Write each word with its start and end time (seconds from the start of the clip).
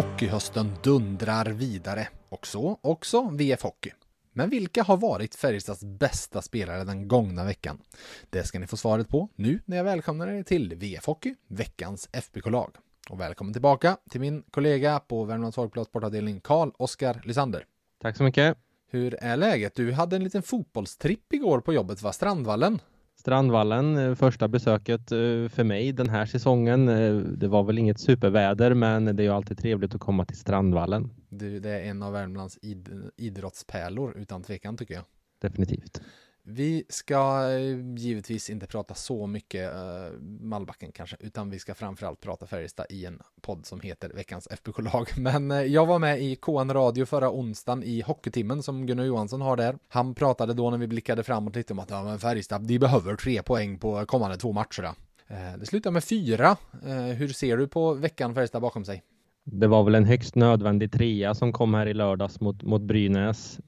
Hockeyhösten 0.00 0.70
dundrar 0.82 1.44
vidare 1.44 2.08
och 2.28 2.46
så 2.46 2.78
också 2.82 3.30
VF 3.32 3.62
Hockey. 3.62 3.90
Men 4.32 4.50
vilka 4.50 4.82
har 4.82 4.96
varit 4.96 5.34
Färjestads 5.34 5.84
bästa 5.84 6.42
spelare 6.42 6.84
den 6.84 7.08
gångna 7.08 7.44
veckan? 7.44 7.78
Det 8.30 8.44
ska 8.44 8.58
ni 8.58 8.66
få 8.66 8.76
svaret 8.76 9.08
på 9.08 9.28
nu 9.36 9.60
när 9.64 9.76
jag 9.76 9.84
välkomnar 9.84 10.28
er 10.28 10.42
till 10.42 10.74
VF 10.74 11.06
Hockey, 11.06 11.34
veckans 11.48 12.08
FBK-lag. 12.12 12.70
Och 13.10 13.20
välkommen 13.20 13.52
tillbaka 13.52 13.96
till 14.10 14.20
min 14.20 14.42
kollega 14.50 14.98
på 14.98 15.24
Värmlands 15.24 15.54
Folkblad 15.54 15.86
sportavdelning, 15.86 16.40
Karl 16.40 16.70
Oskar 16.78 17.22
Lysander. 17.24 17.66
Tack 18.02 18.16
så 18.16 18.22
mycket. 18.22 18.58
Hur 18.90 19.14
är 19.14 19.36
läget? 19.36 19.74
Du 19.74 19.92
hade 19.92 20.16
en 20.16 20.24
liten 20.24 20.42
fotbollstripp 20.42 21.32
igår 21.32 21.60
på 21.60 21.72
jobbet, 21.72 22.02
va? 22.02 22.12
Strandvallen? 22.12 22.80
Strandvallen, 23.20 23.96
eh, 23.96 24.14
första 24.14 24.48
besöket 24.48 25.12
eh, 25.12 25.48
för 25.48 25.64
mig 25.64 25.92
den 25.92 26.08
här 26.08 26.26
säsongen. 26.26 26.88
Eh, 26.88 27.16
det 27.16 27.48
var 27.48 27.64
väl 27.64 27.78
inget 27.78 28.00
superväder, 28.00 28.74
men 28.74 29.04
det 29.04 29.22
är 29.22 29.24
ju 29.24 29.32
alltid 29.32 29.58
trevligt 29.58 29.94
att 29.94 30.00
komma 30.00 30.24
till 30.24 30.36
Strandvallen. 30.36 31.10
Du, 31.28 31.60
det 31.60 31.70
är 31.70 31.82
en 31.82 32.02
av 32.02 32.12
Värmlands 32.12 32.58
id 32.62 33.10
idrottspärlor 33.16 34.18
utan 34.18 34.42
tvekan 34.42 34.76
tycker 34.76 34.94
jag. 34.94 35.04
Definitivt. 35.40 36.02
Vi 36.42 36.84
ska 36.88 37.50
eh, 37.50 37.94
givetvis 37.96 38.50
inte 38.50 38.66
prata 38.66 38.94
så 38.94 39.26
mycket 39.26 39.74
eh, 39.74 39.80
uh, 39.80 40.20
Malbacken 40.20 40.92
kanske, 40.92 41.16
utan 41.20 41.50
vi 41.50 41.58
ska 41.58 41.74
framförallt 41.74 42.20
prata 42.20 42.46
Färjestad 42.46 42.86
i 42.90 43.06
en 43.06 43.20
podd 43.40 43.66
som 43.66 43.80
heter 43.80 44.10
Veckans 44.14 44.48
FBK-lag. 44.50 45.08
Men 45.16 45.50
uh, 45.50 45.62
jag 45.62 45.86
var 45.86 45.98
med 45.98 46.22
i 46.22 46.36
KN 46.36 46.70
Radio 46.70 47.04
förra 47.04 47.30
onsdagen 47.30 47.82
i 47.82 48.00
Hockeytimmen 48.00 48.62
som 48.62 48.86
Gunnar 48.86 49.04
Johansson 49.04 49.40
har 49.40 49.56
där. 49.56 49.78
Han 49.88 50.14
pratade 50.14 50.54
då 50.54 50.70
när 50.70 50.78
vi 50.78 50.86
blickade 50.86 51.22
framåt 51.22 51.56
lite 51.56 51.72
om 51.72 51.78
att 51.78 51.90
ja, 51.90 52.02
men 52.02 52.18
Färjestad, 52.18 52.66
de 52.66 52.78
behöver 52.78 53.16
tre 53.16 53.42
poäng 53.42 53.78
på 53.78 54.06
kommande 54.06 54.36
två 54.36 54.52
matcher. 54.52 54.82
Uh, 54.82 55.58
det 55.58 55.66
slutar 55.66 55.90
med 55.90 56.04
fyra. 56.04 56.56
hur 57.16 57.28
ser 57.28 57.56
du 57.56 57.68
på 57.68 57.94
veckan 57.94 58.34
Färjestad 58.34 58.62
bakom 58.62 58.84
sig? 58.84 59.02
Det 59.44 59.66
var 59.66 59.84
väl 59.84 59.94
en 59.94 60.04
högst 60.04 60.34
nödvändig 60.34 60.92
trea 60.92 61.34
som 61.34 61.52
kom 61.52 61.74
här 61.74 61.86
i 61.86 61.94
lördags 61.94 62.40
mot, 62.40 62.62
mot 62.62 62.82
Brynäs. 62.82 63.58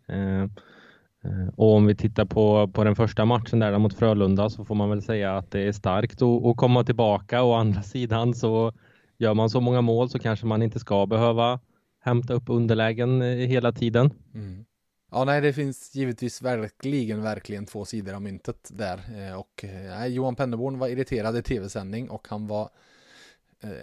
Eh, 1.24 1.48
och 1.56 1.74
om 1.74 1.86
vi 1.86 1.94
tittar 1.94 2.24
på, 2.24 2.68
på 2.68 2.84
den 2.84 2.96
första 2.96 3.24
matchen 3.24 3.58
där 3.58 3.78
mot 3.78 3.94
Frölunda 3.94 4.50
så 4.50 4.64
får 4.64 4.74
man 4.74 4.90
väl 4.90 5.02
säga 5.02 5.36
att 5.36 5.50
det 5.50 5.60
är 5.60 5.72
starkt 5.72 6.22
att, 6.22 6.44
att 6.44 6.56
komma 6.56 6.84
tillbaka. 6.84 7.42
Å 7.42 7.54
andra 7.54 7.82
sidan 7.82 8.34
så 8.34 8.72
gör 9.18 9.34
man 9.34 9.50
så 9.50 9.60
många 9.60 9.80
mål 9.80 10.10
så 10.10 10.18
kanske 10.18 10.46
man 10.46 10.62
inte 10.62 10.78
ska 10.78 11.06
behöva 11.06 11.60
hämta 12.00 12.34
upp 12.34 12.44
underlägen 12.46 13.22
eh, 13.22 13.28
hela 13.28 13.72
tiden. 13.72 14.10
Mm. 14.34 14.64
Ja, 15.10 15.24
nej, 15.24 15.40
det 15.40 15.52
finns 15.52 15.94
givetvis 15.94 16.42
verkligen, 16.42 17.22
verkligen 17.22 17.66
två 17.66 17.84
sidor 17.84 18.14
av 18.14 18.22
myntet 18.22 18.70
där. 18.72 19.00
Eh, 19.16 19.34
och 19.34 19.64
nej, 19.64 20.12
Johan 20.12 20.36
Pennerborn 20.36 20.78
var 20.78 20.88
irriterad 20.88 21.36
i 21.36 21.42
tv-sändning 21.42 22.10
och 22.10 22.26
han 22.30 22.46
var 22.46 22.68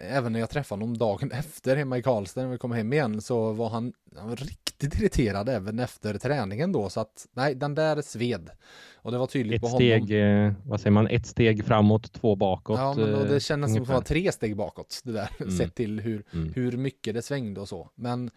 även 0.02 0.34
när 0.34 0.40
jag 0.40 0.50
träffade 0.50 0.82
honom 0.82 0.98
dagen 0.98 1.32
efter 1.34 1.76
hemma 1.76 1.98
i 1.98 2.04
Karlstad 2.04 2.42
när 2.42 2.50
vi 2.50 2.58
kom 2.58 2.72
hem 2.72 2.94
igen 2.94 3.22
så 3.22 3.52
var 3.52 3.70
han, 3.70 3.94
han 4.16 4.30
var 4.30 4.36
riktigt 4.36 4.69
irriterad 4.84 5.50
även 5.50 5.80
efter 5.80 6.18
träningen 6.18 6.72
då 6.72 6.90
så 6.90 7.00
att 7.00 7.28
nej 7.34 7.56
den 7.56 7.76
där 7.76 8.02
sved 8.02 8.50
och 8.96 9.12
det 9.12 9.18
var 9.18 9.28
tydligt 9.28 9.56
ett 9.56 9.62
på 9.62 9.68
steg, 9.68 10.02
honom. 10.02 10.46
Eh, 10.46 10.54
vad 10.66 10.82
säger 10.82 10.92
man, 10.92 11.08
ett 11.08 11.28
steg 11.28 11.66
framåt, 11.66 12.14
två 12.14 12.36
bakåt. 12.36 12.80
Ja 12.80 12.94
men 12.94 13.28
det 13.28 13.40
kändes 13.40 13.74
som 13.74 13.82
att 13.82 13.88
det 13.88 13.94
var 13.94 14.02
tre 14.02 14.32
steg 14.32 14.56
bakåt 14.56 15.02
det 15.04 15.12
där 15.12 15.30
mm. 15.40 15.58
sett 15.58 15.76
till 15.76 16.00
hur, 16.00 16.24
mm. 16.34 16.54
hur 16.56 16.72
mycket 16.72 17.14
det 17.14 17.22
svängde 17.22 17.62
och 17.62 17.68
så 17.68 17.90
men 17.96 18.32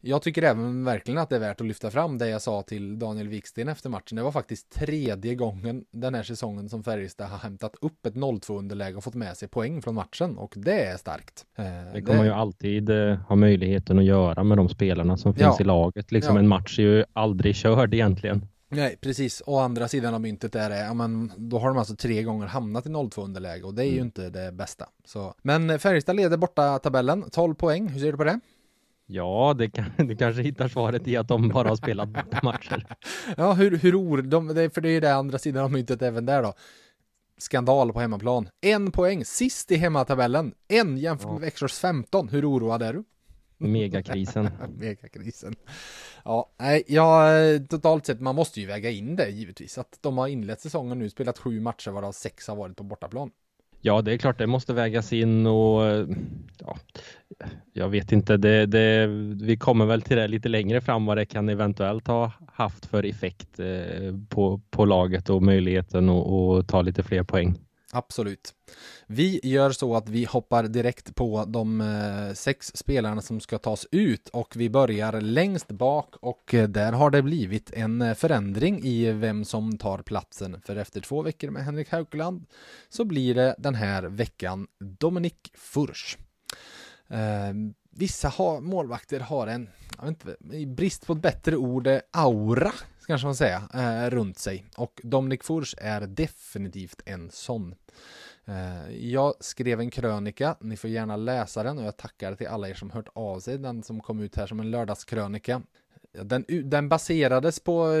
jag 0.00 0.22
tycker 0.22 0.42
även 0.42 0.84
verkligen 0.84 1.18
att 1.18 1.28
det 1.28 1.36
är 1.36 1.40
värt 1.40 1.60
att 1.60 1.66
lyfta 1.66 1.90
fram 1.90 2.18
det 2.18 2.28
jag 2.28 2.42
sa 2.42 2.62
till 2.62 2.98
Daniel 2.98 3.28
Wiksten 3.28 3.68
efter 3.68 3.90
matchen. 3.90 4.16
Det 4.16 4.22
var 4.22 4.32
faktiskt 4.32 4.70
tredje 4.70 5.34
gången 5.34 5.84
den 5.90 6.14
här 6.14 6.22
säsongen 6.22 6.68
som 6.68 6.84
Färjestad 6.84 7.28
har 7.28 7.38
hämtat 7.38 7.74
upp 7.80 8.06
ett 8.06 8.14
0-2 8.14 8.58
underläge 8.58 8.96
och 8.96 9.04
fått 9.04 9.14
med 9.14 9.36
sig 9.36 9.48
poäng 9.48 9.82
från 9.82 9.94
matchen 9.94 10.38
och 10.38 10.54
det 10.56 10.84
är 10.84 10.96
starkt. 10.96 11.46
Eh, 11.58 11.64
det 11.94 12.02
kommer 12.02 12.18
det... 12.18 12.26
ju 12.26 12.32
alltid 12.32 12.90
eh, 12.90 13.16
ha 13.16 13.36
möjligheten 13.36 13.98
att 13.98 14.04
göra 14.04 14.44
med 14.44 14.58
de 14.58 14.68
spelarna 14.68 15.16
som 15.16 15.34
finns 15.34 15.56
ja. 15.58 15.60
i 15.60 15.64
laget. 15.64 16.12
Liksom 16.12 16.36
ja. 16.36 16.40
en 16.40 16.48
match 16.48 16.78
är 16.78 16.82
ju 16.82 17.04
aldrig 17.12 17.56
körd 17.56 17.94
egentligen. 17.94 18.46
Nej, 18.68 18.96
precis. 19.00 19.42
Å 19.46 19.58
andra 19.58 19.88
sidan 19.88 20.14
av 20.14 20.20
myntet 20.20 20.54
är 20.54 20.70
det, 20.70 20.78
ja 20.78 20.94
men 20.94 21.32
då 21.36 21.58
har 21.58 21.68
de 21.68 21.78
alltså 21.78 21.96
tre 21.96 22.22
gånger 22.22 22.46
hamnat 22.46 22.86
i 22.86 22.88
0-2 22.88 23.24
underläge 23.24 23.62
och 23.62 23.74
det 23.74 23.82
är 23.82 23.86
mm. 23.86 23.96
ju 23.96 24.02
inte 24.02 24.30
det 24.30 24.52
bästa. 24.52 24.88
Så. 25.04 25.34
Men 25.42 25.78
Färjestad 25.78 26.16
leder 26.16 26.36
borta 26.36 26.78
tabellen, 26.78 27.24
12 27.30 27.54
poäng. 27.54 27.88
Hur 27.88 28.00
ser 28.00 28.12
du 28.12 28.18
på 28.18 28.24
det? 28.24 28.40
Ja, 29.06 29.54
det 29.58 29.70
kan, 29.70 29.84
du 29.96 30.16
kanske 30.16 30.42
hittar 30.42 30.68
svaret 30.68 31.08
i 31.08 31.16
att 31.16 31.28
de 31.28 31.48
bara 31.48 31.68
har 31.68 31.76
spelat 31.76 32.42
matcher. 32.42 32.86
ja, 33.36 33.52
hur, 33.52 33.76
hur 33.76 34.00
or, 34.00 34.22
de, 34.22 34.70
för 34.74 34.80
det 34.80 34.88
är 34.88 34.92
ju 34.92 35.00
det 35.00 35.14
andra 35.14 35.38
sidan 35.38 35.64
av 35.64 35.72
myntet 35.72 36.02
även 36.02 36.26
där 36.26 36.42
då. 36.42 36.54
Skandal 37.38 37.92
på 37.92 38.00
hemmaplan. 38.00 38.48
En 38.60 38.92
poäng, 38.92 39.24
sist 39.24 39.72
i 39.72 39.76
hemmatabellen. 39.76 40.54
En 40.68 40.98
jämfört 40.98 41.32
med 41.32 41.40
Växjös 41.40 41.78
15. 41.80 42.28
Hur 42.28 42.50
oroad 42.50 42.82
är 42.82 42.92
du? 42.92 43.04
Megakrisen. 43.58 44.50
Megakrisen. 44.78 45.54
Ja, 46.24 46.50
nej, 46.58 46.82
ja, 46.86 47.30
totalt 47.68 48.06
sett, 48.06 48.20
man 48.20 48.34
måste 48.34 48.60
ju 48.60 48.66
väga 48.66 48.90
in 48.90 49.16
det 49.16 49.28
givetvis. 49.28 49.78
Att 49.78 49.98
de 50.00 50.18
har 50.18 50.28
inlett 50.28 50.60
säsongen 50.60 50.98
nu, 50.98 51.10
spelat 51.10 51.38
sju 51.38 51.60
matcher 51.60 51.90
varav 51.90 52.12
sex 52.12 52.48
har 52.48 52.56
varit 52.56 52.76
på 52.76 52.84
bortaplan. 52.84 53.30
Ja, 53.86 54.02
det 54.02 54.12
är 54.12 54.18
klart 54.18 54.38
det 54.38 54.46
måste 54.46 54.74
vägas 54.74 55.12
in 55.12 55.46
och 55.46 55.82
ja, 56.58 56.76
jag 57.72 57.88
vet 57.88 58.12
inte, 58.12 58.36
det, 58.36 58.66
det, 58.66 59.06
vi 59.46 59.56
kommer 59.56 59.86
väl 59.86 60.02
till 60.02 60.16
det 60.16 60.28
lite 60.28 60.48
längre 60.48 60.80
fram 60.80 61.06
vad 61.06 61.16
det 61.16 61.26
kan 61.26 61.48
eventuellt 61.48 62.06
ha 62.06 62.32
haft 62.52 62.86
för 62.86 63.06
effekt 63.06 63.58
eh, 63.58 64.14
på, 64.28 64.60
på 64.70 64.84
laget 64.84 65.30
och 65.30 65.42
möjligheten 65.42 66.08
att 66.08 66.68
ta 66.68 66.82
lite 66.82 67.02
fler 67.02 67.22
poäng. 67.22 67.54
Absolut. 67.96 68.54
Vi 69.06 69.40
gör 69.42 69.70
så 69.70 69.96
att 69.96 70.08
vi 70.08 70.24
hoppar 70.24 70.62
direkt 70.62 71.14
på 71.14 71.44
de 71.44 71.80
eh, 71.80 72.34
sex 72.34 72.72
spelarna 72.74 73.22
som 73.22 73.40
ska 73.40 73.58
tas 73.58 73.86
ut 73.90 74.28
och 74.28 74.56
vi 74.56 74.70
börjar 74.70 75.20
längst 75.20 75.68
bak 75.68 76.14
och 76.20 76.54
eh, 76.54 76.68
där 76.68 76.92
har 76.92 77.10
det 77.10 77.22
blivit 77.22 77.70
en 77.72 78.02
eh, 78.02 78.14
förändring 78.14 78.84
i 78.84 79.12
vem 79.12 79.44
som 79.44 79.78
tar 79.78 79.98
platsen. 79.98 80.60
För 80.66 80.76
efter 80.76 81.00
två 81.00 81.22
veckor 81.22 81.50
med 81.50 81.64
Henrik 81.64 81.92
Haukeland 81.92 82.46
så 82.88 83.04
blir 83.04 83.34
det 83.34 83.54
den 83.58 83.74
här 83.74 84.02
veckan 84.02 84.66
Dominik 84.80 85.52
Furch. 85.54 86.16
Vissa 87.90 88.60
målvakter 88.60 89.20
har 89.20 89.46
en, 89.46 89.68
jag 89.98 90.06
vet 90.06 90.26
inte, 90.26 90.56
i 90.56 90.66
brist 90.66 91.06
på 91.06 91.12
ett 91.12 91.22
bättre 91.22 91.56
ord, 91.56 91.88
aura 92.12 92.72
kanske 93.06 93.26
man 93.26 93.36
säga, 93.36 93.68
eh, 93.74 94.10
runt 94.10 94.38
sig. 94.38 94.64
Och 94.76 95.00
Dominic 95.04 95.42
Furs 95.42 95.74
är 95.78 96.00
definitivt 96.00 97.02
en 97.04 97.30
sån. 97.30 97.74
Eh, 98.44 98.90
jag 98.90 99.34
skrev 99.40 99.80
en 99.80 99.90
krönika, 99.90 100.56
ni 100.60 100.76
får 100.76 100.90
gärna 100.90 101.16
läsa 101.16 101.62
den 101.62 101.78
och 101.78 101.84
jag 101.84 101.96
tackar 101.96 102.34
till 102.34 102.46
alla 102.46 102.68
er 102.68 102.74
som 102.74 102.90
hört 102.90 103.08
av 103.14 103.40
sig, 103.40 103.58
den 103.58 103.82
som 103.82 104.00
kom 104.00 104.20
ut 104.20 104.36
här 104.36 104.46
som 104.46 104.60
en 104.60 104.70
lördagskrönika. 104.70 105.62
Den, 106.22 106.44
den 106.48 106.88
baserades 106.88 107.60
på, 107.60 107.92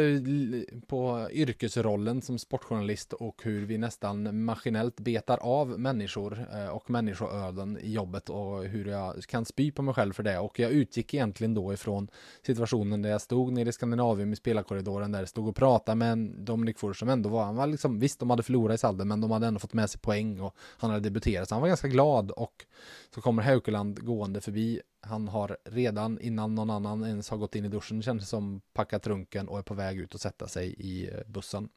på 0.86 1.28
yrkesrollen 1.32 2.22
som 2.22 2.38
sportjournalist 2.38 3.12
och 3.12 3.42
hur 3.44 3.66
vi 3.66 3.78
nästan 3.78 4.44
maskinellt 4.44 5.00
betar 5.00 5.38
av 5.38 5.80
människor 5.80 6.46
eh, 6.52 6.68
och 6.68 6.90
människoöden 6.90 7.78
i 7.78 7.92
jobbet 7.92 8.28
och 8.28 8.64
hur 8.64 8.84
jag 8.84 9.22
kan 9.22 9.44
spy 9.44 9.72
på 9.72 9.82
mig 9.82 9.94
själv 9.94 10.12
för 10.12 10.22
det. 10.22 10.38
Och 10.38 10.58
jag 10.58 10.70
utgick 10.70 11.14
egentligen 11.14 11.54
då 11.54 11.72
ifrån 11.72 12.08
situationen 12.46 13.02
där 13.02 13.10
jag 13.10 13.20
stod 13.20 13.52
nere 13.52 13.68
i 13.68 13.72
Skandinavium 13.72 14.32
i 14.32 14.36
spelarkorridoren 14.36 15.12
där 15.12 15.18
jag 15.18 15.28
stod 15.28 15.48
och 15.48 15.56
pratade 15.56 15.96
med 15.96 16.12
en 16.12 16.44
Dominic 16.44 16.76
Furs 16.78 16.98
som 16.98 17.08
ändå 17.08 17.28
var, 17.28 17.44
han 17.44 17.56
var 17.56 17.66
liksom, 17.66 17.98
visst 17.98 18.20
de 18.20 18.30
hade 18.30 18.42
förlorat 18.42 18.74
i 18.74 18.78
Salden 18.78 19.08
men 19.08 19.20
de 19.20 19.30
hade 19.30 19.46
ändå 19.46 19.60
fått 19.60 19.72
med 19.72 19.90
sig 19.90 20.00
poäng 20.00 20.40
och 20.40 20.54
han 20.58 20.90
hade 20.90 21.02
debuterat 21.02 21.48
så 21.48 21.54
han 21.54 21.62
var 21.62 21.68
ganska 21.68 21.88
glad 21.88 22.30
och 22.30 22.66
så 23.14 23.20
kommer 23.20 23.42
Haukeland 23.42 24.04
gående 24.04 24.40
förbi 24.40 24.80
han 25.06 25.28
har 25.28 25.56
redan 25.64 26.20
innan 26.20 26.54
någon 26.54 26.70
annan 26.70 27.04
ens 27.04 27.30
har 27.30 27.36
gått 27.36 27.54
in 27.54 27.64
i 27.64 27.68
duschen 27.68 28.02
känns 28.02 28.28
som 28.28 28.60
packat 28.72 29.02
trunken 29.02 29.48
och 29.48 29.58
är 29.58 29.62
på 29.62 29.74
väg 29.74 29.98
ut 29.98 30.14
och 30.14 30.20
sätta 30.20 30.48
sig 30.48 30.74
i 30.78 31.10
eh, 31.10 31.20
bussen. 31.26 31.68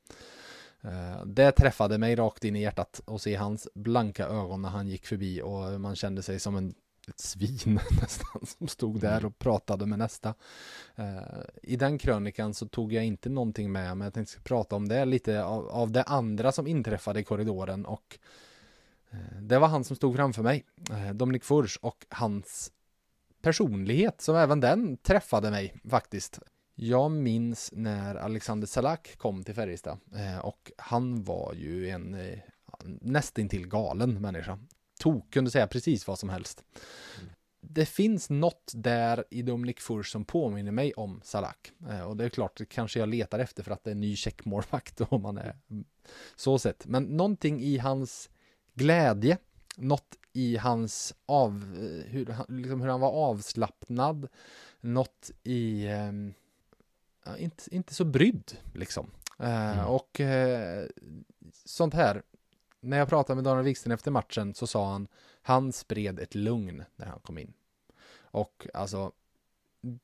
Eh, 0.81 1.25
det 1.25 1.51
träffade 1.51 1.97
mig 1.97 2.15
rakt 2.15 2.43
in 2.43 2.55
i 2.55 2.61
hjärtat 2.61 3.01
och 3.05 3.21
se 3.21 3.35
hans 3.35 3.67
blanka 3.75 4.27
ögon 4.27 4.61
när 4.61 4.69
han 4.69 4.87
gick 4.87 5.05
förbi 5.05 5.41
och 5.41 5.81
man 5.81 5.95
kände 5.95 6.21
sig 6.21 6.39
som 6.39 6.55
en 6.55 6.73
ett 7.07 7.19
svin 7.19 7.79
nästan 8.01 8.45
som 8.45 8.67
stod 8.67 9.01
där 9.01 9.25
och 9.25 9.39
pratade 9.39 9.85
med 9.85 9.99
nästa. 9.99 10.33
Eh, 10.95 11.39
I 11.63 11.75
den 11.75 11.97
krönikan 11.97 12.53
så 12.53 12.67
tog 12.67 12.93
jag 12.93 13.05
inte 13.05 13.29
någonting 13.29 13.71
med 13.71 13.97
men 13.97 14.05
jag 14.05 14.13
tänkte 14.13 14.41
prata 14.41 14.75
om 14.75 14.87
det 14.87 15.05
lite 15.05 15.43
av, 15.43 15.69
av 15.69 15.91
det 15.91 16.03
andra 16.03 16.51
som 16.51 16.67
inträffade 16.67 17.19
i 17.19 17.23
korridoren 17.23 17.85
och 17.85 18.19
det 19.41 19.59
var 19.59 19.67
han 19.67 19.83
som 19.83 19.95
stod 19.95 20.15
framför 20.15 20.43
mig, 20.43 20.65
Dominik 21.13 21.43
Furs 21.43 21.79
och 21.81 22.05
hans 22.09 22.71
personlighet 23.41 24.21
som 24.21 24.35
även 24.35 24.59
den 24.59 24.97
träffade 24.97 25.51
mig 25.51 25.75
faktiskt. 25.89 26.39
Jag 26.75 27.11
minns 27.11 27.69
när 27.73 28.15
Alexander 28.15 28.67
Salak 28.67 29.17
kom 29.17 29.43
till 29.43 29.55
Färjestad 29.55 29.99
eh, 30.15 30.39
och 30.39 30.71
han 30.77 31.23
var 31.23 31.53
ju 31.53 31.89
en 31.89 32.13
eh, 32.13 32.39
nästintill 33.01 33.67
galen 33.67 34.21
människa. 34.21 34.59
Tok 34.99 35.33
kunde 35.33 35.51
säga 35.51 35.67
precis 35.67 36.07
vad 36.07 36.19
som 36.19 36.29
helst. 36.29 36.63
Mm. 37.19 37.29
Det 37.61 37.85
finns 37.85 38.29
något 38.29 38.71
där 38.75 39.25
i 39.29 39.41
Dominik 39.41 39.79
Furs 39.79 40.11
som 40.11 40.25
påminner 40.25 40.71
mig 40.71 40.93
om 40.93 41.21
Salak. 41.23 41.71
Eh, 41.89 42.01
och 42.01 42.17
det 42.17 42.25
är 42.25 42.29
klart, 42.29 42.57
det 42.57 42.65
kanske 42.65 42.99
jag 42.99 43.09
letar 43.09 43.39
efter 43.39 43.63
för 43.63 43.71
att 43.71 43.83
det 43.83 43.89
är 43.89 43.91
en 43.91 43.99
ny 43.99 44.15
checkmålvakt 44.15 45.01
om 45.09 45.21
man 45.21 45.37
är 45.37 45.55
så 46.35 46.59
sett. 46.59 46.85
Men 46.85 47.03
någonting 47.03 47.61
i 47.61 47.77
hans 47.77 48.29
glädje, 48.73 49.37
något 49.77 50.17
i 50.33 50.57
hans 50.57 51.13
av, 51.25 51.75
hur, 52.07 52.35
liksom 52.47 52.81
hur 52.81 52.89
han 52.89 52.99
var 52.99 53.11
avslappnad, 53.11 54.27
något 54.81 55.31
i 55.43 55.85
eh, 55.85 56.11
inte, 57.37 57.75
inte 57.75 57.93
så 57.93 58.05
brydd 58.05 58.57
liksom. 58.73 59.11
Eh, 59.39 59.71
mm. 59.71 59.85
Och 59.85 60.19
eh, 60.19 60.87
sånt 61.65 61.93
här. 61.93 62.23
När 62.81 62.97
jag 62.97 63.09
pratade 63.09 63.35
med 63.35 63.43
Daniel 63.43 63.65
Wiksten 63.65 63.91
efter 63.91 64.11
matchen 64.11 64.53
så 64.53 64.67
sa 64.67 64.91
han 64.91 65.07
han 65.41 65.71
spred 65.71 66.19
ett 66.19 66.35
lugn 66.35 66.83
när 66.95 67.05
han 67.05 67.19
kom 67.19 67.37
in. 67.37 67.53
Och 68.21 68.67
alltså 68.73 69.11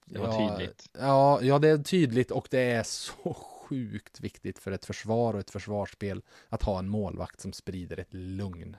det 0.06 0.20
var 0.20 0.28
ja, 0.28 0.58
tydligt. 0.58 0.90
Ja, 1.00 1.42
ja, 1.42 1.60
det 1.60 1.70
är 1.70 1.78
tydligt 1.78 2.32
och 2.32 2.48
det 2.52 2.72
är 2.72 2.84
så 2.84 3.34
sjukt 3.34 4.20
viktigt 4.20 4.60
för 4.60 4.72
ett 4.72 4.86
försvar 4.86 5.34
och 5.34 5.40
ett 5.40 5.52
försvarsspel 5.52 6.22
att 6.50 6.64
ha 6.64 6.80
en 6.80 6.90
målvakt 6.90 7.42
som 7.42 7.54
sprider 7.54 8.00
ett 8.00 8.14
lugn. 8.14 8.78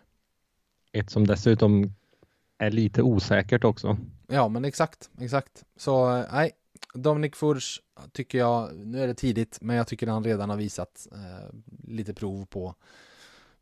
Ett 0.98 1.10
som 1.10 1.26
dessutom 1.26 1.94
är 2.58 2.70
lite 2.70 3.02
osäkert 3.02 3.64
också. 3.64 3.96
Ja, 4.26 4.48
men 4.48 4.64
exakt, 4.64 5.10
exakt. 5.20 5.64
Så 5.76 6.24
nej, 6.32 6.52
Dominic 6.94 7.34
Furs 7.34 7.80
tycker 8.12 8.38
jag, 8.38 8.76
nu 8.76 9.02
är 9.02 9.06
det 9.06 9.14
tidigt, 9.14 9.58
men 9.60 9.76
jag 9.76 9.86
tycker 9.86 10.06
han 10.06 10.24
redan 10.24 10.50
har 10.50 10.56
visat 10.56 11.06
eh, 11.12 11.54
lite 11.88 12.14
prov 12.14 12.44
på 12.44 12.74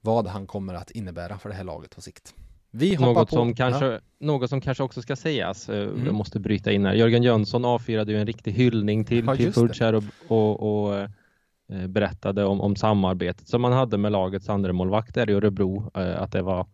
vad 0.00 0.26
han 0.26 0.46
kommer 0.46 0.74
att 0.74 0.90
innebära 0.90 1.38
för 1.38 1.48
det 1.48 1.54
här 1.54 1.64
laget 1.64 1.94
på 1.94 2.00
sikt. 2.00 2.34
Vi 2.70 2.96
något, 2.96 3.30
på, 3.30 3.36
som 3.36 3.54
kanske, 3.54 3.86
ja. 3.86 4.00
något 4.18 4.50
som 4.50 4.60
kanske 4.60 4.82
också 4.82 5.02
ska 5.02 5.16
sägas, 5.16 5.68
eh, 5.68 5.88
mm. 5.88 6.06
jag 6.06 6.14
måste 6.14 6.40
bryta 6.40 6.72
in 6.72 6.86
här. 6.86 6.94
Jörgen 6.94 7.22
Jönsson 7.22 7.64
avfyrade 7.64 8.12
ju 8.12 8.18
en 8.18 8.26
riktig 8.26 8.52
hyllning 8.52 9.04
till, 9.04 9.24
ja, 9.26 9.36
till 9.36 9.52
Furch 9.52 9.80
här 9.80 9.94
och, 9.94 10.04
och, 10.28 10.86
och 10.86 10.98
eh, 10.98 11.86
berättade 11.86 12.44
om, 12.44 12.60
om 12.60 12.76
samarbetet 12.76 13.48
som 13.48 13.62
man 13.62 13.72
hade 13.72 13.98
med 13.98 14.12
lagets 14.12 14.48
andra 14.48 14.72
målvakter 14.72 15.30
i 15.30 15.32
Örebro, 15.32 15.90
eh, 15.94 16.22
att 16.22 16.32
det 16.32 16.42
var 16.42 16.66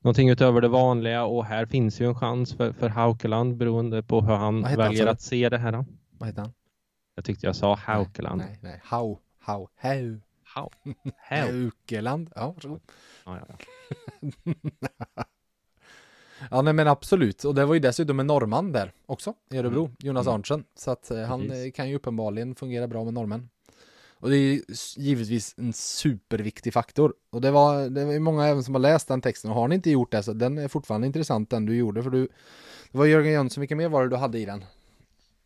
någonting 0.00 0.28
utöver 0.28 0.60
det 0.60 0.68
vanliga 0.68 1.24
och 1.24 1.44
här 1.44 1.66
finns 1.66 2.00
ju 2.00 2.06
en 2.06 2.14
chans 2.14 2.54
för, 2.54 2.72
för 2.72 2.88
Haukeland 2.88 3.56
beroende 3.56 4.02
på 4.02 4.20
hur 4.20 4.34
han 4.34 4.62
väljer 4.62 5.04
han, 5.04 5.12
att 5.12 5.20
se 5.20 5.48
det 5.48 5.58
här. 5.58 5.84
Vad 6.10 6.28
heter 6.28 6.42
han? 6.42 6.52
Jag 7.14 7.24
tyckte 7.24 7.46
jag 7.46 7.56
sa 7.56 7.74
Haukeland. 7.74 8.38
Nej, 8.38 8.58
nej, 8.62 8.80
Hau, 8.84 9.16
Hau, 9.38 9.68
Hau. 9.76 10.20
Hau. 10.54 10.70
Haukeland. 11.16 12.30
Ja, 12.34 12.52
varsågod. 12.52 12.80
Ja, 13.24 13.38
ja, 13.48 13.56
ja. 13.58 14.54
ja, 16.50 16.62
nej 16.62 16.72
men 16.72 16.88
absolut. 16.88 17.44
Och 17.44 17.54
det 17.54 17.64
var 17.64 17.74
ju 17.74 17.80
dessutom 17.80 18.20
en 18.20 18.26
norrman 18.26 18.72
där 18.72 18.92
också 19.06 19.34
i 19.50 19.58
Örebro, 19.58 19.84
mm. 19.84 19.96
Jonas 19.98 20.26
mm. 20.26 20.34
Arntzen. 20.34 20.64
Så 20.74 20.90
att 20.90 21.10
eh, 21.10 21.22
han 21.22 21.40
Precis. 21.40 21.74
kan 21.74 21.88
ju 21.88 21.96
uppenbarligen 21.96 22.54
fungera 22.54 22.86
bra 22.86 23.04
med 23.04 23.14
normen. 23.14 23.48
Och 24.20 24.30
det 24.30 24.36
är 24.36 24.60
givetvis 24.96 25.54
en 25.58 25.72
superviktig 25.72 26.72
faktor. 26.72 27.14
Och 27.30 27.40
det 27.40 27.50
var, 27.50 27.88
det 27.88 28.04
var 28.04 28.18
många 28.18 28.46
även 28.46 28.64
som 28.64 28.74
har 28.74 28.80
läst 28.80 29.08
den 29.08 29.20
texten 29.20 29.50
och 29.50 29.56
har 29.56 29.68
ni 29.68 29.74
inte 29.74 29.90
gjort 29.90 30.12
det 30.12 30.22
så 30.22 30.32
den 30.32 30.58
är 30.58 30.68
fortfarande 30.68 31.06
intressant 31.06 31.50
den 31.50 31.66
du 31.66 31.76
gjorde 31.76 32.02
för 32.02 32.10
du 32.10 32.28
Det 32.92 32.98
var 32.98 33.06
Jörgen 33.06 33.32
Jönsson, 33.32 33.60
vilka 33.60 33.76
mer 33.76 33.88
var 33.88 34.02
det 34.02 34.08
du 34.08 34.16
hade 34.16 34.38
i 34.38 34.44
den? 34.44 34.64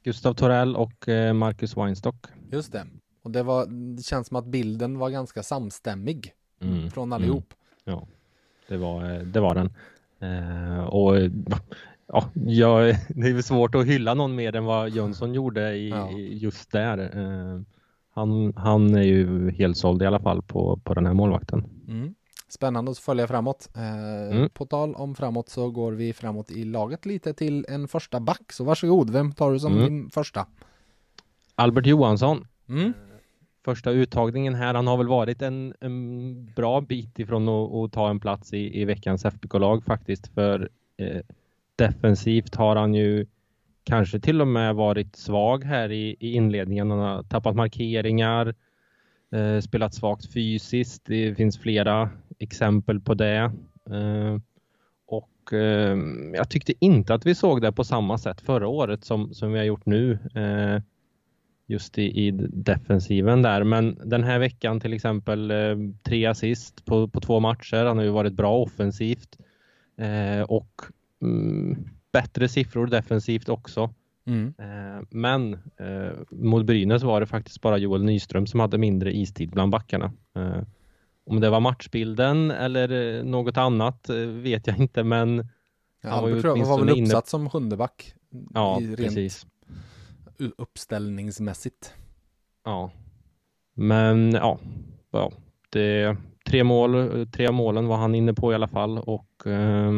Gustav 0.05 0.35
Torell 0.35 0.77
och 0.77 1.09
eh, 1.09 1.33
Marcus 1.33 1.77
Weinstock. 1.77 2.27
Just 2.51 2.73
det. 2.73 2.87
Och 3.23 3.31
det 3.31 3.43
var, 3.43 3.67
det 3.97 4.03
känns 4.03 4.29
som 4.29 4.37
att 4.37 4.47
bilden 4.47 4.99
var 4.99 5.11
ganska 5.11 5.43
samstämmig 5.43 6.33
mm. 6.61 6.91
från 6.91 7.13
allihop. 7.13 7.55
Mm. 7.85 7.99
Ja, 7.99 8.07
det 8.69 8.77
var, 8.77 9.13
eh, 9.13 9.21
det 9.21 9.41
var 9.41 9.55
den. 9.55 9.73
Eh, 10.21 10.85
och 10.85 11.17
ja, 12.07 12.31
jag, 12.35 12.97
det 13.09 13.29
är 13.29 13.43
svårt 13.43 13.75
att 13.75 13.87
hylla 13.87 14.15
någon 14.15 14.35
mer 14.35 14.57
än 14.57 14.65
vad 14.65 14.91
Jönsson 14.91 15.35
gjorde 15.35 15.73
i, 15.75 15.91
ja. 15.91 16.11
just 16.19 16.71
där. 16.71 16.99
Eh, 16.99 17.61
han, 18.15 18.53
han 18.57 18.95
är 18.95 19.03
ju 19.03 19.51
helt 19.51 19.77
såld 19.77 20.03
i 20.03 20.07
alla 20.07 20.21
fall 20.21 20.43
på, 20.43 20.81
på 20.85 20.95
den 20.95 21.07
här 21.07 21.15
målvakten. 21.15 21.65
Mm. 21.89 22.15
Spännande 22.49 22.91
att 22.91 22.99
följa 22.99 23.27
framåt. 23.27 23.69
Eh, 23.77 24.37
mm. 24.37 24.51
På 24.51 24.67
tal 24.67 24.95
om 24.95 25.15
framåt 25.15 25.49
så 25.49 25.71
går 25.71 25.93
vi 25.93 26.13
framåt 26.13 26.51
i 26.51 26.65
laget 26.65 27.07
lite 27.07 27.35
till 27.35 27.67
en 27.69 27.89
första 27.89 28.21
back. 28.21 28.53
Så 28.53 28.65
varsågod, 28.65 29.11
vem 29.11 29.33
tar 29.33 29.53
du 29.53 29.59
som 29.59 29.73
mm. 29.73 29.85
din 29.85 30.11
första? 30.11 30.47
Albert 31.55 31.87
Johansson. 31.87 32.47
Mm. 32.69 32.93
Första 33.65 33.91
uttagningen 33.91 34.55
här, 34.55 34.75
han 34.75 34.87
har 34.87 34.97
väl 34.97 35.09
varit 35.09 35.43
en, 35.43 35.75
en 35.81 36.47
bra 36.57 36.81
bit 36.81 37.19
ifrån 37.19 37.49
att, 37.49 37.73
att 37.75 37.93
ta 37.93 38.11
en 38.11 38.21
plats 38.21 38.53
i, 38.53 38.81
i 38.81 38.85
veckans 38.85 39.25
FBK-lag 39.25 39.85
faktiskt. 39.85 40.27
För 40.35 40.69
eh, 40.97 41.21
defensivt 41.77 42.55
har 42.55 42.77
han 42.77 42.95
ju 42.95 43.27
kanske 43.85 44.21
till 44.21 44.41
och 44.41 44.49
med 44.49 44.75
varit 44.75 45.17
svag 45.17 45.65
här 45.65 45.93
i, 45.93 46.17
i 46.21 46.33
inledningen. 46.33 46.91
Han 46.91 46.99
har 46.99 47.23
tappat 47.23 47.57
markeringar, 47.57 48.55
eh, 49.33 49.61
spelat 49.61 49.95
svagt 49.95 50.33
fysiskt. 50.33 51.05
Det 51.05 51.35
finns 51.35 51.59
flera 51.59 52.11
exempel 52.39 53.01
på 53.01 53.15
det. 53.15 53.53
Eh, 53.91 54.39
och 55.07 55.53
eh, 55.53 55.99
jag 56.35 56.49
tyckte 56.51 56.73
inte 56.79 57.15
att 57.15 57.27
vi 57.27 57.35
såg 57.35 57.63
det 57.63 57.73
på 57.73 57.85
samma 57.85 58.19
sätt 58.19 58.41
förra 58.41 58.69
året 58.69 59.05
som, 59.05 59.35
som 59.35 59.53
vi 59.53 59.59
har 59.59 59.67
gjort 59.67 59.87
nu. 59.87 60.19
Eh, 60.35 60.83
just 61.67 61.99
i, 61.99 62.27
i, 62.27 62.31
defensiven 62.51 63.43
där. 63.43 63.65
Men 63.65 63.99
den 64.05 64.25
här 64.25 64.39
veckan 64.39 64.81
till 64.81 64.93
exempel 64.93 65.51
eh, 65.51 65.77
tre 66.03 66.27
assist 66.27 66.85
på, 66.85 67.09
på 67.09 67.21
två 67.21 67.41
matcher. 67.41 67.85
Han 67.85 67.97
har 67.97 68.05
ju 68.05 68.11
varit 68.11 68.33
bra 68.33 68.59
offensivt 68.59 69.39
eh, 69.97 70.43
och 70.43 70.83
mm, 71.23 71.89
bättre 72.13 72.49
siffror 72.49 72.87
defensivt 72.87 73.49
också. 73.49 73.95
Mm. 74.27 74.55
Eh, 74.59 75.03
men 75.11 75.53
eh, 75.77 76.19
mot 76.31 76.67
Brynäs 76.67 77.03
var 77.03 77.21
det 77.21 77.27
faktiskt 77.27 77.61
bara 77.61 77.79
Joel 77.79 78.05
Nyström 78.05 78.47
som 78.47 78.61
hade 78.61 78.79
mindre 78.79 79.17
istid 79.17 79.51
bland 79.51 79.73
backarna. 79.73 80.13
Eh, 80.37 80.63
om 81.25 81.41
det 81.41 81.51
var 81.51 81.61
matchbilden 81.61 82.51
eller 82.51 83.19
eh, 83.19 83.25
något 83.25 83.57
annat 83.57 84.09
eh, 84.09 84.17
vet 84.17 84.67
jag 84.67 84.79
inte 84.79 85.05
men 85.05 85.49
ja, 86.03 86.11
han 86.11 86.23
var 86.23 86.29
ju 86.29 86.35
var 86.35 86.79
väl 86.79 86.91
uppsatt 86.91 86.99
inne... 86.99 87.23
som 87.25 87.51
sjunde 87.51 87.77
back. 87.77 88.15
Ja, 88.55 88.81
precis. 88.97 89.47
Uppställningsmässigt. 90.59 91.95
Ja. 92.65 92.91
Men 93.75 94.33
ja, 94.33 94.59
ja 95.11 95.33
det, 95.71 96.17
tre 96.47 96.65
mål, 96.65 97.27
tre 97.33 97.53
målen 97.53 97.87
var 97.87 97.97
han 97.97 98.15
inne 98.15 98.35
på 98.35 98.53
i 98.53 98.55
alla 98.55 98.69
fall 98.69 98.99
och 98.99 99.27
Eh, 99.47 99.93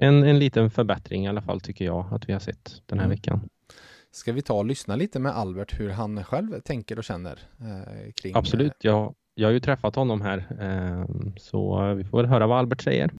en, 0.00 0.24
en 0.24 0.38
liten 0.38 0.70
förbättring 0.70 1.24
i 1.24 1.28
alla 1.28 1.42
fall 1.42 1.60
tycker 1.60 1.84
jag 1.84 2.06
att 2.10 2.28
vi 2.28 2.32
har 2.32 2.40
sett 2.40 2.82
den 2.86 2.98
här 2.98 3.06
mm. 3.06 3.16
veckan. 3.16 3.48
Ska 4.10 4.32
vi 4.32 4.42
ta 4.42 4.54
och 4.54 4.64
lyssna 4.64 4.96
lite 4.96 5.18
med 5.18 5.32
Albert 5.32 5.80
hur 5.80 5.90
han 5.90 6.24
själv 6.24 6.60
tänker 6.60 6.98
och 6.98 7.04
känner 7.04 7.38
eh, 7.60 8.12
kring? 8.12 8.36
Absolut, 8.36 8.72
jag, 8.80 9.14
jag 9.34 9.48
har 9.48 9.52
ju 9.52 9.60
träffat 9.60 9.94
honom 9.94 10.20
här 10.20 10.38
eh, 10.60 11.06
så 11.36 11.94
vi 11.94 12.04
får 12.04 12.18
väl 12.18 12.26
höra 12.26 12.46
vad 12.46 12.58
Albert 12.58 12.82
säger. 12.82 13.10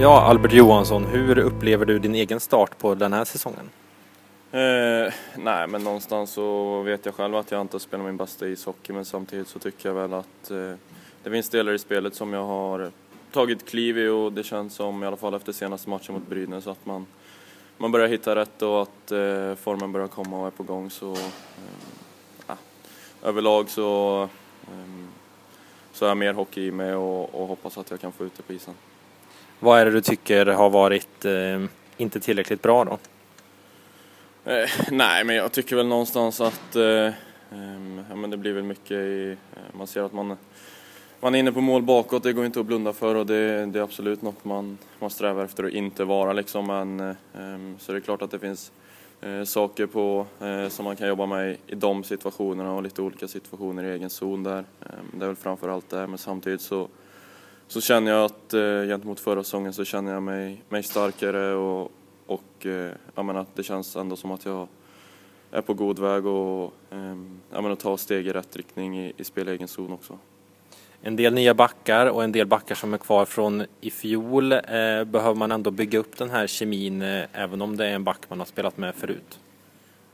Ja, 0.00 0.20
Albert 0.20 0.52
Johansson, 0.52 1.04
hur 1.04 1.38
upplever 1.38 1.86
du 1.86 1.98
din 1.98 2.14
egen 2.14 2.40
start 2.40 2.78
på 2.78 2.94
den 2.94 3.12
här 3.12 3.24
säsongen? 3.24 3.70
Eh, 4.52 5.12
nej, 5.36 5.66
men 5.66 5.84
någonstans 5.84 6.32
så 6.32 6.82
vet 6.82 7.06
jag 7.06 7.14
själv 7.14 7.36
att 7.36 7.50
jag 7.50 7.60
inte 7.60 7.80
spelar 7.80 8.04
min 8.04 8.16
bästa 8.16 8.48
ishockey, 8.48 8.92
men 8.92 9.04
samtidigt 9.04 9.48
så 9.48 9.58
tycker 9.58 9.88
jag 9.88 9.96
väl 9.96 10.14
att 10.14 10.50
eh, 10.50 10.74
det 11.22 11.30
finns 11.30 11.48
delar 11.48 11.72
i 11.72 11.78
spelet 11.78 12.14
som 12.14 12.32
jag 12.32 12.44
har 12.44 12.90
tagit 13.32 13.68
kliv 13.68 13.98
i 13.98 14.08
och 14.08 14.32
det 14.32 14.42
känns 14.42 14.74
som, 14.74 15.02
i 15.02 15.06
alla 15.06 15.16
fall 15.16 15.34
efter 15.34 15.52
senaste 15.52 15.90
matchen 15.90 16.14
mot 16.14 16.28
Brynäs, 16.28 16.66
att 16.66 16.86
man, 16.86 17.06
man 17.76 17.92
börjar 17.92 18.08
hitta 18.08 18.36
rätt 18.36 18.62
och 18.62 18.82
att 18.82 19.12
eh, 19.12 19.54
formen 19.54 19.92
börjar 19.92 20.08
komma 20.08 20.40
och 20.40 20.46
är 20.46 20.50
på 20.50 20.62
gång. 20.62 20.90
Så 20.90 21.12
eh, 21.12 22.56
överlag 23.22 23.68
så, 23.68 24.22
eh, 24.62 25.04
så 25.92 26.04
är 26.04 26.08
jag 26.08 26.16
mer 26.16 26.32
hockey 26.32 26.66
i 26.66 26.70
mig 26.70 26.94
och, 26.94 27.34
och, 27.34 27.48
hoppas 27.48 27.78
att 27.78 27.90
jag 27.90 28.00
kan 28.00 28.12
få 28.12 28.24
ut 28.24 28.36
det 28.36 28.42
på 28.42 28.52
isen. 28.52 28.74
Vad 29.58 29.80
är 29.80 29.84
det 29.84 29.90
du 29.90 30.00
tycker 30.00 30.46
har 30.46 30.70
varit 30.70 31.24
eh, 31.24 31.64
inte 31.96 32.20
tillräckligt 32.20 32.62
bra 32.62 32.84
då? 32.84 32.98
Eh, 34.44 34.70
nej, 34.90 35.24
men 35.24 35.36
jag 35.36 35.52
tycker 35.52 35.76
väl 35.76 35.86
någonstans 35.86 36.40
att 36.40 36.76
eh, 36.76 36.82
eh, 36.82 37.12
ja, 38.08 38.16
men 38.16 38.30
det 38.30 38.36
blir 38.36 38.52
väl 38.52 38.64
mycket 38.64 38.90
i, 38.90 39.36
eh, 39.52 39.76
man 39.78 39.86
ser 39.86 40.02
att 40.02 40.12
man, 40.12 40.36
man 41.20 41.34
är 41.34 41.38
inne 41.38 41.52
på 41.52 41.60
mål 41.60 41.82
bakåt, 41.82 42.22
det 42.22 42.32
går 42.32 42.46
inte 42.46 42.60
att 42.60 42.66
blunda 42.66 42.92
för 42.92 43.14
och 43.14 43.26
det, 43.26 43.66
det 43.66 43.78
är 43.78 43.82
absolut 43.82 44.22
något 44.22 44.44
man, 44.44 44.78
man 44.98 45.10
strävar 45.10 45.44
efter 45.44 45.64
att 45.64 45.72
inte 45.72 46.04
vara 46.04 46.32
liksom. 46.32 46.66
Men, 46.66 47.00
eh, 47.00 47.16
ehm, 47.38 47.76
så 47.78 47.92
det 47.92 47.98
är 47.98 48.00
klart 48.00 48.22
att 48.22 48.30
det 48.30 48.38
finns 48.38 48.72
eh, 49.20 49.44
saker 49.44 49.86
på 49.86 50.26
eh, 50.40 50.68
som 50.68 50.84
man 50.84 50.96
kan 50.96 51.08
jobba 51.08 51.26
med 51.26 51.56
i 51.66 51.74
de 51.74 52.04
situationerna 52.04 52.72
och 52.72 52.82
lite 52.82 53.02
olika 53.02 53.28
situationer 53.28 53.84
i 53.84 53.90
egen 53.90 54.10
zon 54.10 54.42
där. 54.42 54.64
Eh, 54.80 54.86
det 55.12 55.24
är 55.24 55.26
väl 55.26 55.36
framför 55.36 55.68
allt 55.68 55.90
det, 55.90 56.06
men 56.06 56.18
samtidigt 56.18 56.60
så, 56.60 56.88
så 57.68 57.80
känner 57.80 58.12
jag 58.12 58.24
att 58.24 58.54
eh, 58.54 58.82
gentemot 58.82 59.20
förra 59.20 59.44
säsongen 59.44 59.72
så 59.72 59.84
känner 59.84 60.12
jag 60.12 60.22
mig, 60.22 60.62
mig 60.68 60.82
starkare 60.82 61.54
och, 61.54 61.92
och 62.30 62.66
eh, 62.66 62.90
jag 63.14 63.24
menar, 63.24 63.46
det 63.54 63.62
känns 63.62 63.96
ändå 63.96 64.16
som 64.16 64.30
att 64.30 64.44
jag 64.44 64.68
är 65.50 65.62
på 65.62 65.74
god 65.74 65.98
väg 65.98 66.26
och 66.26 66.72
eh, 66.90 67.16
jag 67.50 67.62
menar, 67.62 67.74
ta 67.74 67.96
steg 67.96 68.26
i 68.26 68.32
rätt 68.32 68.56
riktning 68.56 69.00
i, 69.00 69.12
i 69.16 69.24
spel 69.24 69.48
egen 69.48 69.68
zon 69.68 69.92
också. 69.92 70.18
En 71.02 71.16
del 71.16 71.34
nya 71.34 71.54
backar 71.54 72.06
och 72.06 72.24
en 72.24 72.32
del 72.32 72.46
backar 72.46 72.74
som 72.74 72.94
är 72.94 72.98
kvar 72.98 73.24
från 73.24 73.64
i 73.80 73.90
fjol. 73.90 74.52
Eh, 74.52 75.04
behöver 75.04 75.34
man 75.34 75.52
ändå 75.52 75.70
bygga 75.70 75.98
upp 75.98 76.16
den 76.16 76.30
här 76.30 76.46
kemin 76.46 77.02
eh, 77.02 77.24
även 77.32 77.62
om 77.62 77.76
det 77.76 77.86
är 77.86 77.94
en 77.94 78.04
back 78.04 78.20
man 78.28 78.38
har 78.38 78.46
spelat 78.46 78.76
med 78.76 78.94
förut? 78.94 79.38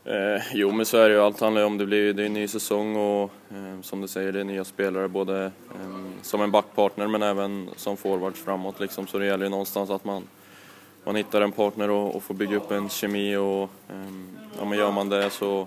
Eh, 0.05 0.43
jo, 0.55 0.73
men 0.73 0.87
så 0.87 0.97
är 0.97 1.09
det 1.09 1.15
ju. 1.15 1.21
Allt 1.21 1.41
handlar 1.41 1.61
ju 1.61 1.67
om 1.67 1.79
det 1.79 1.87
blir 1.87 2.13
det 2.13 2.23
är 2.23 2.27
en 2.27 2.35
ny 2.35 2.49
säsong 2.49 2.97
och 2.97 3.31
eh, 3.51 3.81
som 3.83 4.01
du 4.01 4.09
säger, 4.09 4.33
det 4.33 4.41
är 4.41 4.45
nya 4.45 4.65
spelare 4.65 5.09
både 5.09 5.45
eh, 5.45 6.23
som 6.23 6.43
en 6.43 6.51
backpartner 6.51 7.07
men 7.07 7.23
även 7.23 7.71
som 7.77 7.97
forwards 7.97 8.41
framåt 8.41 8.81
liksom. 8.81 9.07
Så 9.07 9.19
det 9.19 9.27
gäller 9.27 9.45
ju 9.45 9.51
någonstans 9.51 9.91
att 9.91 10.05
man, 10.05 10.23
man 11.07 11.17
hittar 11.17 11.41
en 11.41 11.53
partner 11.53 11.91
och, 11.91 12.17
och 12.17 12.23
får 12.23 12.35
bygga 12.35 12.57
upp 12.57 12.71
en 12.71 12.89
kemi 12.89 13.37
och 13.37 13.63
eh, 13.63 13.97
ja, 14.59 14.65
men 14.65 14.79
gör 14.79 14.93
man 14.93 15.09
det 15.09 15.31
så, 15.31 15.61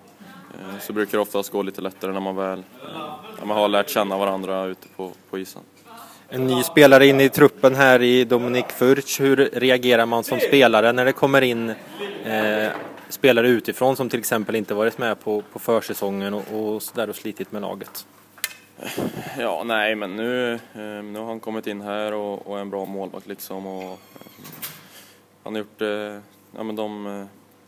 eh, 0.54 0.80
så 0.82 0.94
brukar 0.94 1.18
det 1.18 1.22
oftast 1.22 1.52
gå 1.52 1.62
lite 1.62 1.82
lättare 1.82 2.12
när 2.12 2.20
man 2.20 2.36
väl 2.36 2.60
eh, 2.60 2.64
ja, 3.40 3.46
man 3.46 3.58
har 3.58 3.68
lärt 3.68 3.90
känna 3.90 4.18
varandra 4.18 4.66
ute 4.66 4.88
på, 4.96 5.12
på 5.30 5.40
isen. 5.40 5.62
En 6.30 6.48
ny 6.48 6.64
spelare 6.64 7.08
in 7.08 7.22
i 7.22 7.30
truppen 7.30 7.76
här 7.76 8.02
i 8.02 8.26
Dominik 8.26 8.72
Furch. 8.72 9.22
Hur 9.22 9.50
reagerar 9.54 10.06
man 10.06 10.24
som 10.24 10.40
spelare 10.40 10.92
när 10.92 11.06
det 11.06 11.12
kommer 11.12 11.42
in 11.42 11.70
eh, 12.26 12.70
spelare 13.10 13.48
utifrån 13.48 13.96
som 13.96 14.10
till 14.10 14.20
exempel 14.20 14.56
inte 14.56 14.74
varit 14.74 14.98
med 14.98 15.20
på, 15.24 15.44
på 15.54 15.60
försäsongen 15.60 16.34
och, 16.34 16.44
och 16.54 16.82
sådär 16.84 17.10
och 17.10 17.16
slitit 17.16 17.52
med 17.52 17.62
laget? 17.62 18.06
Ja, 19.38 19.64
nej, 19.66 19.96
men 19.96 20.16
nu, 20.16 20.54
eh, 20.54 21.04
nu 21.04 21.20
har 21.20 21.26
han 21.26 21.40
kommit 21.40 21.68
in 21.68 21.82
här 21.82 22.14
och, 22.14 22.48
och 22.48 22.58
är 22.58 22.62
en 22.62 22.70
bra 22.70 22.86
målvakt 22.86 23.28
liksom. 23.28 23.68
Och, 23.68 24.00
han 25.50 25.56
har 25.56 25.60
gjort 25.60 25.82
eh, 25.82 26.24
ja, 26.58 26.64
men 26.64 26.76
de 26.76 27.08
eh, 27.08 27.26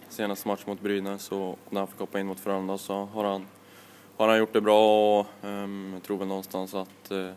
senaste 0.10 0.48
matcherna 0.48 0.64
mot 0.66 0.82
Brynäs 0.82 1.32
och 1.32 1.60
när 1.70 1.82
han 1.82 1.88
fick 1.88 2.00
hoppa 2.00 2.20
in 2.20 2.28
mot 2.28 2.40
Frölunda 2.40 2.78
så 2.78 3.06
har 3.06 3.24
han, 3.24 3.48
har 4.18 4.28
han 4.28 4.38
gjort 4.38 4.54
det 4.54 4.62
bra 4.62 5.20
och 5.20 5.28
ehm, 5.42 5.92
jag 5.94 6.04
tror 6.04 6.18
väl 6.18 6.28
någonstans 6.28 6.74
att 6.74 7.12
eh, 7.12 7.32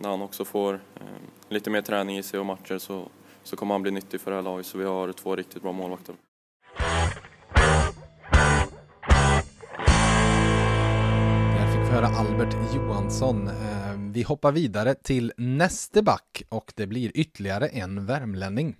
när 0.00 0.08
han 0.08 0.22
också 0.22 0.44
får 0.44 0.74
eh, 0.74 1.06
lite 1.48 1.70
mer 1.70 1.82
träning 1.82 2.18
i 2.18 2.22
sig 2.22 2.40
och 2.40 2.46
matcher 2.46 2.78
så, 2.78 3.08
så 3.42 3.56
kommer 3.56 3.74
han 3.74 3.82
bli 3.82 3.90
nyttig 3.90 4.20
för 4.20 4.30
det 4.30 4.36
här 4.36 4.42
laget. 4.42 4.66
Så 4.66 4.78
vi 4.78 4.84
har 4.84 5.12
två 5.12 5.36
riktigt 5.36 5.62
bra 5.62 5.72
målvakter. 5.72 6.14
Fick 11.72 11.92
höra 11.92 12.06
Albert 12.06 12.56
Johansson. 12.74 13.48
Ehm, 13.48 14.12
vi 14.12 14.22
hoppar 14.22 14.52
vidare 14.52 14.94
till 14.94 15.32
näste 15.36 16.02
back 16.02 16.42
och 16.48 16.72
det 16.76 16.86
blir 16.86 17.10
ytterligare 17.14 17.66
en 17.66 18.06
värmlänning. 18.06 18.76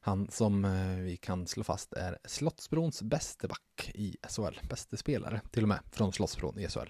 Han 0.00 0.30
som 0.30 0.64
eh, 0.64 0.96
vi 0.96 1.16
kan 1.16 1.46
slå 1.46 1.64
fast 1.64 1.92
är 1.92 2.18
Slottsbrons 2.24 3.02
bäste 3.02 3.48
back 3.48 3.90
i 3.94 4.16
SHL. 4.28 4.68
Bäste 4.68 4.96
spelare 4.96 5.40
till 5.50 5.62
och 5.62 5.68
med 5.68 5.78
från 5.92 6.12
Slottsbron 6.12 6.58
i 6.58 6.68
SHL. 6.68 6.88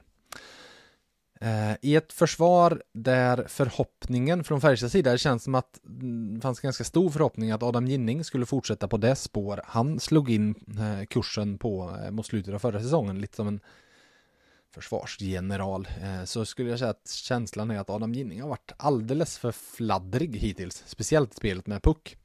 Eh, 1.41 1.73
I 1.83 1.97
ett 1.97 2.12
försvar 2.12 2.83
där 2.95 3.45
förhoppningen 3.49 4.45
från 4.45 4.61
Färjestads 4.61 4.93
sida 4.93 5.19
känns 5.19 5.45
som 5.45 5.55
att 5.55 5.85
mm, 5.87 6.35
det 6.35 6.41
fanns 6.41 6.61
ganska 6.61 6.85
stor 6.85 7.11
förhoppning 7.11 7.50
att 7.50 7.62
Adam 7.62 7.87
Ginning 7.87 8.25
skulle 8.25 8.47
fortsätta 8.47 8.88
på 8.88 8.97
det 8.97 9.17
spår 9.17 9.61
han 9.65 10.00
slog 10.00 10.31
in 10.31 10.55
eh, 10.79 11.07
kursen 11.07 11.59
på 11.59 11.99
mot 12.11 12.27
slutet 12.27 12.55
av 12.55 12.59
förra 12.59 12.83
säsongen, 12.83 13.21
lite 13.21 13.37
som 13.37 13.49
en 13.49 13.61
försvarsgeneral, 14.75 15.88
så 16.25 16.45
skulle 16.45 16.71
jag 16.71 16.79
säga 16.79 16.91
att 16.91 17.11
känslan 17.11 17.71
är 17.71 17.79
att 17.79 17.91
Adam 17.91 18.15
Ginning 18.15 18.43
har 18.43 18.49
varit 18.49 18.73
alldeles 18.77 19.38
för 19.38 19.53
fladdrig 19.53 20.37
hittills, 20.37 20.83
speciellt 20.87 21.33
i 21.33 21.37
spelet 21.37 21.67
med 21.67 21.83
puck. 21.83 22.17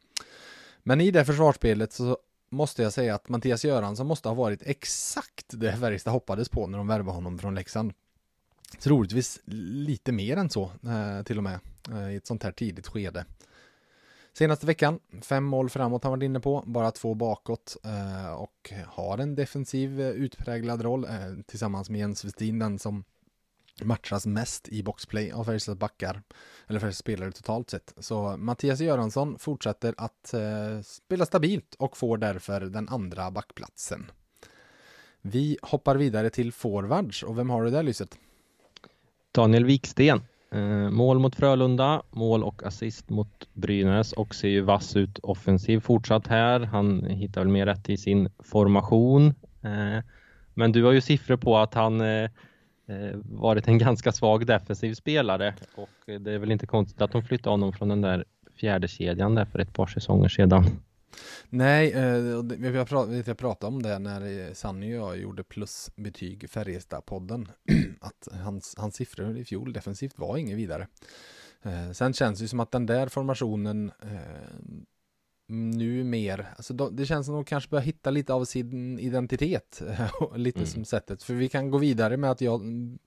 Men 0.83 1.01
i 1.01 1.11
det 1.11 1.25
försvarsspelet 1.25 1.93
så 1.93 2.17
måste 2.49 2.83
jag 2.83 2.93
säga 2.93 3.15
att 3.15 3.29
Mattias 3.29 3.65
Göransson 3.65 4.07
måste 4.07 4.29
ha 4.29 4.35
varit 4.35 4.61
exakt 4.65 5.45
det 5.49 5.77
Färjestad 5.77 6.13
hoppades 6.13 6.49
på 6.49 6.67
när 6.67 6.77
de 6.77 6.87
värvade 6.87 7.15
honom 7.15 7.39
från 7.39 7.55
Leksand. 7.55 7.93
Troligtvis 8.79 9.39
lite 9.45 10.11
mer 10.11 10.37
än 10.37 10.49
så 10.49 10.63
eh, 10.63 11.23
till 11.23 11.37
och 11.37 11.43
med 11.43 11.59
eh, 11.91 12.13
i 12.13 12.15
ett 12.15 12.27
sånt 12.27 12.43
här 12.43 12.51
tidigt 12.51 12.87
skede. 12.87 13.25
Senaste 14.33 14.65
veckan, 14.65 14.99
fem 15.21 15.43
mål 15.43 15.69
framåt 15.69 16.03
har 16.03 16.11
han 16.11 16.19
varit 16.19 16.25
inne 16.25 16.39
på, 16.39 16.63
bara 16.65 16.91
två 16.91 17.13
bakåt 17.13 17.77
eh, 17.83 18.33
och 18.33 18.73
har 18.87 19.17
en 19.17 19.35
defensiv 19.35 20.01
utpräglad 20.01 20.81
roll 20.81 21.07
tillsammans 21.47 21.89
med 21.89 21.99
Jens 21.99 22.25
Westin, 22.25 22.59
den 22.59 22.79
som 22.79 23.03
matchas 23.81 24.25
mest 24.25 24.69
i 24.69 24.83
boxplay 24.83 25.31
av 25.31 25.43
Färjestads 25.43 25.79
backar, 25.79 26.21
eller 26.67 26.79
Färjestads 26.79 26.99
spelare 26.99 27.31
totalt 27.31 27.69
sett. 27.69 27.93
Så 27.97 28.37
Mattias 28.37 28.79
Göransson 28.79 29.37
fortsätter 29.39 29.93
att 29.97 30.33
eh, 30.33 30.81
spela 30.83 31.25
stabilt 31.25 31.75
och 31.79 31.97
får 31.97 32.17
därför 32.17 32.61
den 32.61 32.89
andra 32.89 33.31
backplatsen. 33.31 34.11
Vi 35.21 35.57
hoppar 35.61 35.95
vidare 35.95 36.29
till 36.29 36.51
forwards 36.51 37.23
och 37.23 37.37
vem 37.37 37.49
har 37.49 37.63
du 37.63 37.69
där 37.69 37.83
Lyset? 37.83 38.17
Daniel 39.31 39.65
Wiksten. 39.65 40.21
Eh, 40.51 40.89
mål 40.89 41.19
mot 41.19 41.35
Frölunda, 41.35 42.03
mål 42.11 42.43
och 42.43 42.63
assist 42.63 43.09
mot 43.09 43.53
Brynäs 43.53 44.13
och 44.13 44.35
ser 44.35 44.47
ju 44.47 44.61
vass 44.61 44.95
ut 44.95 45.19
offensiv 45.19 45.79
fortsatt 45.79 46.27
här. 46.27 46.59
Han 46.59 47.05
hittar 47.05 47.41
väl 47.41 47.47
mer 47.47 47.65
rätt 47.65 47.89
i 47.89 47.97
sin 47.97 48.29
formation. 48.39 49.27
Eh, 49.61 50.03
men 50.53 50.71
du 50.71 50.83
har 50.83 50.91
ju 50.91 51.01
siffror 51.01 51.37
på 51.37 51.57
att 51.57 51.73
han 51.73 52.01
eh, 52.01 52.29
Eh, 52.87 53.19
varit 53.23 53.67
en 53.67 53.77
ganska 53.87 54.11
svag 54.11 54.45
defensiv 54.45 54.93
spelare 54.93 55.55
och 55.75 55.89
det 56.05 56.31
är 56.31 56.37
väl 56.37 56.51
inte 56.51 56.67
konstigt 56.67 57.01
att 57.01 57.11
de 57.11 57.23
flyttade 57.23 57.53
honom 57.53 57.73
från 57.73 57.89
den 57.89 58.01
där 58.01 58.25
fjärde 58.55 58.87
kedjan 58.87 59.35
där 59.35 59.45
för 59.45 59.59
ett 59.59 59.73
par 59.73 59.87
säsonger 59.87 60.29
sedan. 60.29 60.65
Nej, 61.49 61.91
eh, 61.91 62.37
och 62.37 62.51
vi 63.09 63.33
pratade 63.35 63.75
om 63.75 63.81
det 63.81 63.99
när 63.99 64.47
eh, 64.47 64.53
Sanny 64.53 64.93
och 64.93 64.99
jag 64.99 65.17
gjorde 65.17 65.43
plusbetyg 65.43 66.49
Färjestad-podden. 66.49 67.47
att 68.01 68.27
hans, 68.31 68.75
hans 68.77 68.95
siffror 68.95 69.37
i 69.37 69.45
fjol 69.45 69.73
defensivt 69.73 70.19
var 70.19 70.37
inget 70.37 70.57
vidare. 70.57 70.87
Eh, 71.63 71.91
sen 71.91 72.13
känns 72.13 72.39
det 72.39 72.43
ju 72.43 72.47
som 72.47 72.59
att 72.59 72.71
den 72.71 72.85
där 72.85 73.07
formationen 73.07 73.91
eh, 74.01 74.19
nu 75.53 76.03
mer, 76.03 76.53
alltså 76.55 76.73
då, 76.73 76.89
det 76.89 77.05
känns 77.05 77.25
som 77.25 77.35
att 77.35 77.39
de 77.45 77.49
kanske 77.49 77.69
börjar 77.69 77.83
hitta 77.83 78.11
lite 78.11 78.33
av 78.33 78.45
sin 78.45 78.99
identitet. 78.99 79.81
lite 80.35 80.59
Mm. 80.59 80.67
som 80.67 80.85
sättet, 80.85 81.23
för 81.23 81.33
vi 81.33 81.49
kan 81.49 81.71
gå 81.71 81.77
vidare 81.77 82.17
med 82.17 82.31
att 82.31 82.41
jag 82.41 82.61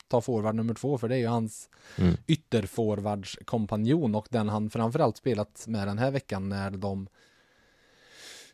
tar 0.09 0.21
forward 0.21 0.55
nummer 0.55 0.75
två, 0.75 0.99
för 0.99 1.09
det 1.09 1.15
är 1.15 1.19
ju 1.19 1.27
hans 1.27 1.69
Mm. 1.99 2.15
ytterforwardskompanjon 2.27 4.15
och 4.15 4.27
den 4.31 4.49
han 4.49 4.71
framförallt 4.71 5.17
spelat 5.17 5.65
med 5.69 5.89
den 5.89 5.99
här 5.99 6.11
veckan 6.11 6.49
när 6.49 6.71
de 6.71 7.09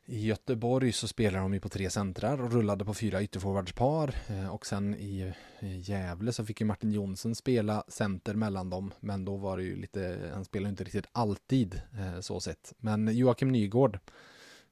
i 0.07 0.27
Göteborg 0.27 0.93
så 0.93 1.09
spelar 1.09 1.41
de 1.41 1.55
ju 1.55 1.61
på 1.61 1.69
tre 1.69 1.91
centrar 1.91 2.43
och 2.43 2.53
rullade 2.53 2.85
på 2.85 2.95
fyra 2.95 3.23
ytterforwardspar 3.23 4.15
eh, 4.29 4.55
och 4.55 4.67
sen 4.67 4.95
i 4.95 5.33
Gävle 5.61 6.33
så 6.33 6.45
fick 6.45 6.61
ju 6.61 6.67
Martin 6.67 6.93
Jonsson 6.93 7.35
spela 7.35 7.85
center 7.89 8.35
mellan 8.35 8.71
dem 8.71 8.93
men 9.01 9.25
då 9.25 9.37
var 9.37 9.57
det 9.57 9.63
ju 9.63 9.77
lite, 9.77 10.31
han 10.35 10.45
spelar 10.45 10.67
ju 10.67 10.71
inte 10.71 10.85
riktigt 10.85 11.09
alltid 11.13 11.83
eh, 11.99 12.21
så 12.21 12.41
sett. 12.41 12.73
Men 12.79 13.17
Joakim 13.17 13.49
Nygård 13.49 13.99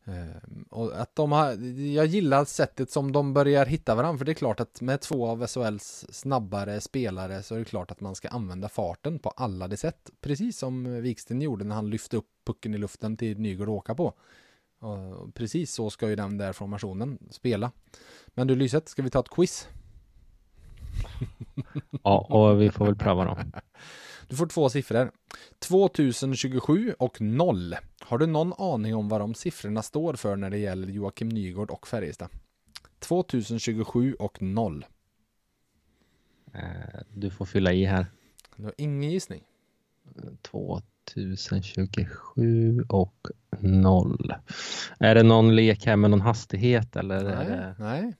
eh, 0.04 0.50
och 0.70 1.00
att 1.00 1.16
de 1.16 1.32
har, 1.32 1.50
jag 1.94 2.06
gillar 2.06 2.44
sättet 2.44 2.90
som 2.90 3.12
de 3.12 3.34
börjar 3.34 3.66
hitta 3.66 3.94
varandra 3.94 4.18
för 4.18 4.24
det 4.24 4.32
är 4.32 4.34
klart 4.34 4.60
att 4.60 4.80
med 4.80 5.00
två 5.00 5.26
av 5.26 5.46
SHLs 5.46 6.06
snabbare 6.10 6.80
spelare 6.80 7.42
så 7.42 7.54
är 7.54 7.58
det 7.58 7.64
klart 7.64 7.90
att 7.90 8.00
man 8.00 8.14
ska 8.14 8.28
använda 8.28 8.68
farten 8.68 9.18
på 9.18 9.30
alla 9.30 9.68
de 9.68 9.76
sätt. 9.76 10.10
Precis 10.20 10.58
som 10.58 11.02
Viksten 11.02 11.42
gjorde 11.42 11.64
när 11.64 11.74
han 11.74 11.90
lyfte 11.90 12.16
upp 12.16 12.28
pucken 12.46 12.74
i 12.74 12.78
luften 12.78 13.16
till 13.16 13.38
Nygård 13.38 13.68
att 13.68 13.72
åka 13.72 13.94
på. 13.94 14.14
Och 14.80 15.34
precis 15.34 15.72
så 15.74 15.90
ska 15.90 16.08
ju 16.08 16.16
den 16.16 16.38
där 16.38 16.52
formationen 16.52 17.18
spela. 17.30 17.72
Men 18.26 18.46
du 18.46 18.54
Lyset, 18.56 18.88
ska 18.88 19.02
vi 19.02 19.10
ta 19.10 19.20
ett 19.20 19.30
quiz? 19.30 19.68
Ja, 22.04 22.26
och 22.30 22.60
vi 22.62 22.70
får 22.70 22.84
väl 22.86 22.96
pröva 22.96 23.24
då. 23.24 23.38
Du 24.28 24.36
får 24.36 24.46
två 24.46 24.68
siffror. 24.68 25.10
2027 25.58 26.94
och 26.98 27.20
0. 27.20 27.76
Har 28.00 28.18
du 28.18 28.26
någon 28.26 28.52
aning 28.58 28.94
om 28.94 29.08
vad 29.08 29.20
de 29.20 29.34
siffrorna 29.34 29.82
står 29.82 30.14
för 30.14 30.36
när 30.36 30.50
det 30.50 30.58
gäller 30.58 30.88
Joakim 30.88 31.28
Nygård 31.28 31.70
och 31.70 31.86
Färjestad? 31.86 32.28
2027 32.98 34.14
och 34.14 34.42
0. 34.42 34.86
Eh, 36.54 36.60
Du 37.14 37.30
får 37.30 37.44
fylla 37.44 37.72
i 37.72 37.84
här. 37.84 38.06
Du 38.56 38.64
har 38.64 38.74
ingen 38.78 39.10
gissning. 39.10 39.44
2027 41.14 42.82
och 42.88 43.26
0. 43.60 44.34
Är 44.98 45.14
det 45.14 45.22
någon 45.22 45.56
lek 45.56 45.86
här 45.86 45.96
med 45.96 46.10
någon 46.10 46.20
hastighet 46.20 46.96
eller? 46.96 47.24
Är 47.24 47.36
Nej, 47.36 47.46
det... 47.46 47.74
nej. 47.78 48.14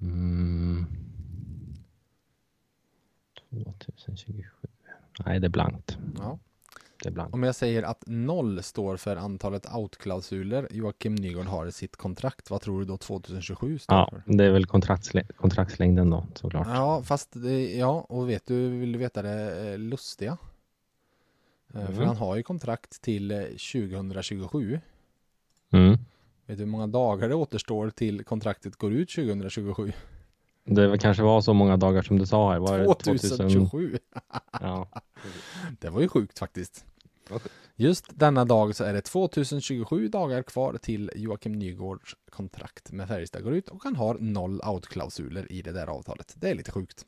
Mm. 0.00 0.86
2027. 3.50 4.44
Nej, 5.26 5.40
det 5.40 5.46
är 5.46 5.48
blankt. 5.48 5.98
Ja. 6.18 6.38
lite 6.98 7.10
blank. 7.10 7.34
Om 7.34 7.42
jag 7.42 7.54
säger 7.54 7.82
att 7.82 8.02
noll 8.06 8.62
står 8.62 8.96
för 8.96 9.16
antalet 9.16 9.74
outklausuler 9.74 10.68
Joakim 10.70 11.14
Nygård 11.14 11.46
har 11.46 11.66
i 11.66 11.72
sitt 11.72 11.96
kontrakt, 11.96 12.50
vad 12.50 12.60
tror 12.60 12.78
du 12.80 12.84
då 12.86 12.96
2027 12.96 13.78
står 13.78 13.96
Ja, 13.96 14.08
för? 14.12 14.22
det 14.36 14.44
är 14.44 14.50
väl 14.50 14.66
kontraktsle- 14.66 15.32
kontraktslängden 15.36 16.10
då 16.10 16.26
såklart. 16.34 16.66
Ja, 16.66 17.02
fast 17.02 17.28
det, 17.32 17.76
ja, 17.76 18.06
och 18.08 18.30
vet 18.30 18.46
du, 18.46 18.68
vill 18.68 18.92
du 18.92 18.98
veta 18.98 19.22
det 19.22 19.68
eh, 19.72 19.78
lustiga? 19.78 20.36
Eh, 21.74 21.86
För 21.86 21.92
Mhm. 21.92 22.06
han 22.06 22.16
har 22.16 22.36
ju 22.36 22.42
kontrakt 22.42 23.00
till 23.02 23.30
eh, 23.30 23.38
2027. 23.42 24.80
Mm. 25.72 25.90
Vet 26.46 26.58
du 26.58 26.64
hur 26.64 26.66
många 26.70 26.86
dagar 26.86 27.28
det 27.28 27.34
återstår 27.34 27.90
till 27.90 28.24
kontraktet 28.24 28.76
går 28.76 28.92
ut 28.92 29.10
2027? 29.10 29.92
Det 30.64 30.88
var- 30.88 30.96
kanske 30.96 31.22
var 31.22 31.40
så 31.40 31.54
många 31.54 31.76
dagar 31.76 32.02
som 32.02 32.18
du 32.18 32.26
sa 32.26 32.52
här. 32.52 32.58
Var 32.58 32.78
det 32.78 32.84
2027! 32.94 33.98
Ja. 34.60 34.88
Det 35.80 35.88
var 35.90 36.00
ju 36.00 36.08
sjukt 36.08 36.38
faktiskt. 36.38 36.84
Just 37.80 38.04
denna 38.08 38.44
dag 38.44 38.74
så 38.74 38.84
är 38.84 38.92
det 38.92 39.00
2027 39.00 40.08
dagar 40.08 40.42
kvar 40.42 40.78
till 40.82 41.10
Joakim 41.14 41.52
Nygårds 41.52 42.16
kontrakt 42.30 42.92
med 42.92 43.08
Färjestad 43.08 43.42
går 43.42 43.54
ut 43.54 43.68
och 43.68 43.84
han 43.84 43.96
har 43.96 44.16
noll 44.20 44.60
outklausuler 44.60 45.52
i 45.52 45.62
det 45.62 45.72
där 45.72 45.86
avtalet. 45.86 46.34
Det 46.36 46.50
är 46.50 46.54
lite 46.54 46.70
sjukt. 46.70 47.04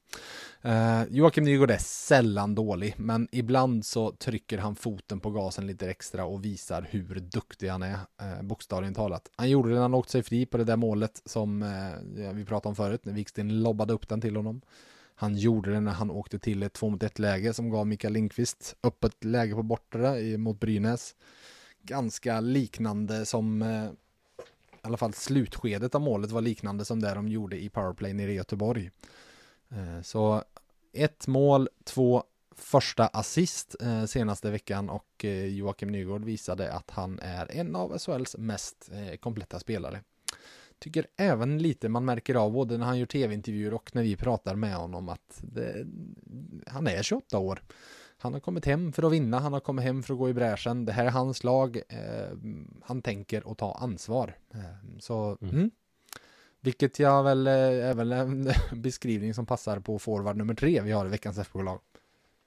Eh, 0.62 1.02
Joakim 1.10 1.44
Nygård 1.44 1.70
är 1.70 1.78
sällan 1.78 2.54
dålig, 2.54 2.94
men 2.96 3.28
ibland 3.32 3.86
så 3.86 4.12
trycker 4.12 4.58
han 4.58 4.76
foten 4.76 5.20
på 5.20 5.30
gasen 5.30 5.66
lite 5.66 5.90
extra 5.90 6.24
och 6.24 6.44
visar 6.44 6.86
hur 6.90 7.14
duktig 7.14 7.68
han 7.68 7.82
är, 7.82 7.94
eh, 8.22 8.42
bokstavligen 8.42 8.94
talat. 8.94 9.30
Han 9.36 9.50
gjorde 9.50 9.68
det 9.68 9.74
när 9.74 9.82
han 9.82 9.94
åkte 9.94 10.12
sig 10.12 10.22
fri 10.22 10.46
på 10.46 10.58
det 10.58 10.64
där 10.64 10.76
målet 10.76 11.22
som 11.24 11.62
eh, 11.62 12.32
vi 12.32 12.44
pratade 12.44 12.68
om 12.68 12.76
förut, 12.76 13.04
när 13.04 13.12
Viksten 13.12 13.62
lobbade 13.62 13.92
upp 13.92 14.08
den 14.08 14.20
till 14.20 14.36
honom. 14.36 14.60
Han 15.20 15.36
gjorde 15.36 15.72
det 15.72 15.80
när 15.80 15.92
han 15.92 16.10
åkte 16.10 16.38
till 16.38 16.62
ett 16.62 16.72
2 16.72 16.88
mot 16.90 17.02
1 17.02 17.18
läge 17.18 17.54
som 17.54 17.70
gav 17.70 17.86
Mikael 17.86 18.12
Lindqvist 18.12 18.76
öppet 18.82 19.24
läge 19.24 19.54
på 19.54 19.62
bortre 19.62 20.38
mot 20.38 20.60
Brynäs. 20.60 21.14
Ganska 21.82 22.40
liknande 22.40 23.26
som, 23.26 23.62
eh, 23.62 23.84
i 24.72 24.82
alla 24.82 24.96
fall 24.96 25.12
slutskedet 25.14 25.94
av 25.94 26.00
målet 26.00 26.30
var 26.30 26.40
liknande 26.40 26.84
som 26.84 27.00
det 27.00 27.14
de 27.14 27.28
gjorde 27.28 27.62
i 27.62 27.68
powerplay 27.68 28.12
nere 28.12 28.32
i 28.32 28.34
Göteborg. 28.34 28.90
Eh, 29.68 30.02
så 30.02 30.44
ett 30.92 31.26
mål, 31.26 31.68
två 31.84 32.24
första 32.56 33.06
assist 33.06 33.76
eh, 33.80 34.04
senaste 34.04 34.50
veckan 34.50 34.90
och 34.90 35.24
Joakim 35.48 35.88
Nygård 35.88 36.24
visade 36.24 36.72
att 36.72 36.90
han 36.90 37.18
är 37.18 37.56
en 37.56 37.76
av 37.76 37.98
SHLs 37.98 38.36
mest 38.38 38.90
kompletta 39.20 39.58
spelare. 39.58 40.02
Tycker 40.80 41.06
även 41.16 41.58
lite 41.58 41.88
man 41.88 42.04
märker 42.04 42.34
av 42.34 42.52
både 42.52 42.78
när 42.78 42.86
han 42.86 42.98
gör 42.98 43.06
tv-intervjuer 43.06 43.74
och 43.74 43.90
när 43.94 44.02
vi 44.02 44.16
pratar 44.16 44.54
med 44.54 44.74
honom 44.74 45.08
att 45.08 45.40
det, 45.42 45.86
han 46.66 46.86
är 46.86 47.02
28 47.02 47.38
år. 47.38 47.62
Han 48.18 48.32
har 48.32 48.40
kommit 48.40 48.66
hem 48.66 48.92
för 48.92 49.02
att 49.02 49.12
vinna, 49.12 49.38
han 49.38 49.52
har 49.52 49.60
kommit 49.60 49.84
hem 49.84 50.02
för 50.02 50.14
att 50.14 50.18
gå 50.18 50.28
i 50.28 50.34
bräschen. 50.34 50.84
Det 50.84 50.92
här 50.92 51.04
är 51.04 51.10
hans 51.10 51.44
lag. 51.44 51.76
Eh, 51.88 52.36
han 52.82 53.02
tänker 53.02 53.52
att 53.52 53.58
ta 53.58 53.74
ansvar. 53.74 54.36
Eh, 54.54 54.60
så, 54.98 55.38
Mm. 55.40 55.54
mm. 55.54 55.70
Vilket 56.60 56.98
jag 56.98 57.22
väl 57.22 57.46
eh, 57.46 57.52
är 57.52 57.94
väl 57.94 58.12
en 58.12 58.52
beskrivning 58.72 59.34
som 59.34 59.46
passar 59.46 59.80
på 59.80 59.98
forward 59.98 60.36
nummer 60.36 60.54
tre 60.54 60.80
vi 60.80 60.92
har 60.92 61.06
i 61.06 61.08
veckans 61.08 61.38
FBK-lag. 61.38 61.80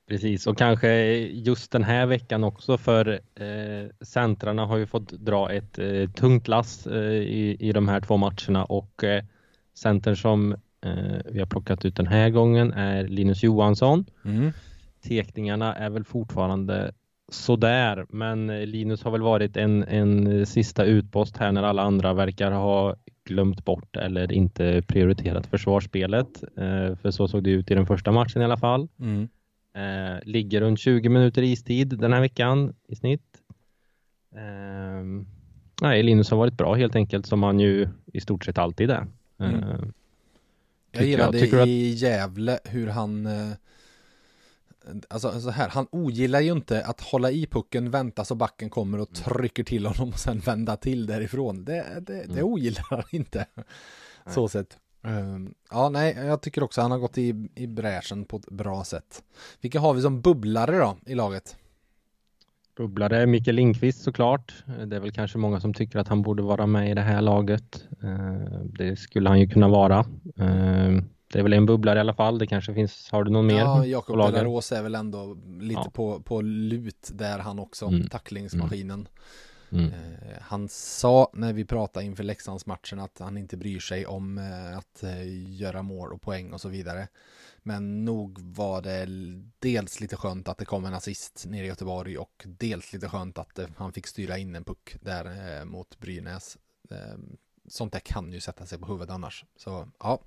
Precis, 0.08 0.48
och 0.48 0.58
kanske 0.58 0.90
just 1.28 1.72
den 1.72 1.84
här 1.84 2.06
veckan 2.06 2.44
också 2.44 2.78
för 2.78 3.20
eh, 3.36 3.90
centrarna 4.02 4.66
har 4.66 4.78
ju 4.78 4.86
fått 4.86 5.12
dra 5.12 5.52
ett 5.52 5.80
eh, 5.80 6.10
tungt 6.10 6.48
lass 6.48 6.88
eh, 6.88 7.14
i, 7.14 7.58
i 7.60 7.72
de 7.72 7.88
här 7.88 8.02
två 8.02 8.18
matcherna 8.18 8.66
och 8.66 9.04
eh, 9.04 9.24
centern 9.74 10.16
som 10.16 10.52
eh, 10.86 11.18
vi 11.26 11.40
har 11.40 11.46
plockat 11.46 11.86
ut 11.86 11.96
den 11.96 12.08
här 12.08 12.30
gången 12.30 12.74
är 12.74 13.08
Linus 13.08 13.44
Johansson. 13.44 14.06
Tekningarna 15.08 15.76
är 15.76 15.90
väl 15.90 16.04
fortfarande 16.04 16.94
sådär, 17.32 18.06
men 18.10 18.50
eh, 18.50 18.66
Linus 18.66 19.04
har 19.04 19.12
väl 19.12 19.22
varit 19.22 19.58
en, 19.58 19.84
en 19.84 20.46
sista 20.46 20.84
utpost 20.84 21.38
här 21.38 21.52
när 21.52 21.64
alla 21.64 21.82
andra 21.82 22.14
verkar 22.14 22.52
ha 22.52 22.96
glömt 23.26 23.66
bort 23.66 23.96
eller 23.96 24.32
inte 24.32 24.82
prioriterat 24.88 25.48
försvarsspelet. 25.48 26.44
Eh, 26.58 26.96
för 26.96 27.12
så 27.12 27.28
såg 27.28 27.44
det 27.44 27.52
ut 27.52 27.72
i 27.72 27.76
den 27.76 27.86
första 27.86 28.12
matchen 28.12 28.42
i 28.42 28.46
alla 28.46 28.58
fall. 28.58 28.88
Mm. 29.00 29.30
Eh, 29.76 30.20
ligger 30.24 30.62
runt 30.62 30.80
20 30.80 31.10
minuter 31.10 31.42
istid 31.44 31.88
den 32.00 32.14
här 32.14 32.22
veckan 32.22 32.76
i 32.88 32.96
snitt. 32.96 33.42
Eh, 34.36 35.04
nej, 35.82 36.04
Linus 36.04 36.30
har 36.32 36.38
varit 36.38 36.54
bra 36.58 36.74
helt 36.74 36.96
enkelt 36.96 37.26
som 37.26 37.44
han 37.44 37.60
ju 37.60 37.90
i 38.14 38.22
stort 38.22 38.46
sett 38.46 38.58
alltid 38.58 38.90
är. 38.92 39.08
Eh, 39.40 39.54
Mm. 39.54 39.94
Jag 40.92 41.06
gillade 41.06 41.62
att, 41.62 41.68
i 41.68 41.90
Gävle 41.90 42.60
hur 42.66 42.88
han 42.88 43.26
eh, 43.26 43.52
Alltså 45.10 45.42
så 45.42 45.50
här, 45.50 45.70
han 45.70 45.88
ogillar 45.92 46.40
ju 46.42 46.52
inte 46.52 46.86
att 46.86 47.02
hålla 47.02 47.32
i 47.32 47.46
pucken, 47.48 47.92
vänta 47.92 48.26
så 48.26 48.36
backen 48.36 48.70
kommer 48.70 49.00
och 49.00 49.16
trycker 49.16 49.64
till 49.64 49.86
honom 49.86 50.10
och 50.10 50.20
sen 50.20 50.40
vända 50.40 50.76
till 50.78 51.06
därifrån. 51.06 51.66
Det, 51.66 51.86
det, 52.02 52.14
det 52.14 52.24
Mm. 52.24 52.44
ogillar 52.44 52.86
han 52.90 53.04
inte. 53.12 53.46
Så 54.28 54.48
sett. 54.48 54.78
Um, 55.06 55.54
ja, 55.72 55.90
nej, 55.90 56.16
jag 56.26 56.42
tycker 56.42 56.64
också 56.64 56.82
han 56.82 56.92
har 56.92 56.98
gått 56.98 57.18
i, 57.18 57.50
i 57.56 57.68
bräschen 57.68 58.26
på 58.26 58.38
ett 58.38 58.50
bra 58.52 58.84
sätt. 58.84 59.24
Vilka 59.62 59.80
har 59.80 59.94
vi 59.94 60.02
som 60.02 60.22
bubblare 60.22 60.78
då 60.78 60.98
i 61.06 61.16
laget? 61.16 61.58
bubblare 62.78 63.26
Mikael 63.26 63.56
Lindqvist 63.56 64.04
såklart. 64.04 64.64
Det 64.86 64.96
är 64.96 65.00
väl 65.00 65.12
kanske 65.12 65.38
många 65.38 65.60
som 65.60 65.74
tycker 65.74 66.00
att 66.00 66.08
han 66.08 66.22
borde 66.22 66.44
vara 66.44 66.68
med 66.68 66.92
i 66.92 66.94
det 66.94 67.02
här 67.02 67.22
laget. 67.22 67.86
Eh, 68.04 68.60
det 68.66 68.96
skulle 69.00 69.30
han 69.30 69.40
ju 69.40 69.50
kunna 69.50 69.68
vara. 69.68 70.00
Eh, 70.38 71.02
det 71.34 71.40
är 71.40 71.44
väl 71.44 71.54
en 71.54 71.66
bubblare 71.66 71.98
i 71.98 72.00
alla 72.00 72.14
fall. 72.14 72.38
Det 72.38 72.48
kanske 72.48 72.74
finns, 72.74 73.10
har 73.12 73.24
du 73.24 73.32
någon 73.32 73.48
mer? 73.48 73.60
Ja, 73.60 73.86
Jakob? 73.86 74.18
Delarås 74.18 74.72
är 74.72 74.84
väl 74.84 74.96
ändå 74.96 75.38
lite 75.60 75.82
Ja. 75.86 75.92
på, 75.94 76.20
på 76.20 76.42
lut 76.42 77.12
där 77.14 77.40
han 77.40 77.60
också, 77.60 77.86
Mm. 77.86 78.08
tacklingsmaskinen. 78.08 79.00
Mm. 79.00 79.08
Mm. 79.74 79.94
Eh, 79.94 80.38
han 80.42 80.70
sa 80.70 81.32
när 81.34 81.54
vi 81.54 81.66
pratade 81.66 82.06
inför 82.06 82.24
Leksandsmatchen 82.24 83.00
att 83.00 83.20
han 83.20 83.38
inte 83.38 83.58
bryr 83.58 83.80
sig 83.80 84.06
om 84.06 84.38
eh, 84.38 84.78
att 84.78 85.04
eh, 85.04 85.52
göra 85.54 85.82
mål 85.82 86.14
och 86.14 86.22
poäng 86.22 86.54
och 86.54 86.62
så 86.62 86.70
vidare. 86.70 87.08
Men 87.64 88.06
nog 88.06 88.40
var 88.40 88.82
det 88.82 89.06
dels 89.60 90.00
lite 90.00 90.16
skönt 90.16 90.48
att 90.48 90.58
det 90.58 90.66
kom 90.66 90.86
en 90.86 90.94
assist 90.94 91.46
nere 91.48 91.66
i 91.66 91.68
Göteborg 91.68 92.18
och 92.18 92.44
dels 92.46 92.94
lite 92.94 93.10
skönt 93.10 93.38
att 93.38 93.60
eh, 93.60 93.68
han 93.78 93.94
fick 93.94 94.08
styra 94.08 94.38
in 94.38 94.56
en 94.56 94.64
puck 94.64 94.96
där 95.02 95.58
eh, 95.60 95.66
mot 95.66 96.00
Brynäs. 96.00 96.58
Ehm, 96.90 97.38
sånt 97.68 97.94
där 97.94 98.00
kan 98.00 98.34
ju 98.34 98.40
sätta 98.40 98.66
sig 98.66 98.80
på 98.80 98.86
huvudet 98.86 99.10
annars. 99.10 99.46
Så 99.56 99.88
ja. 100.00 100.20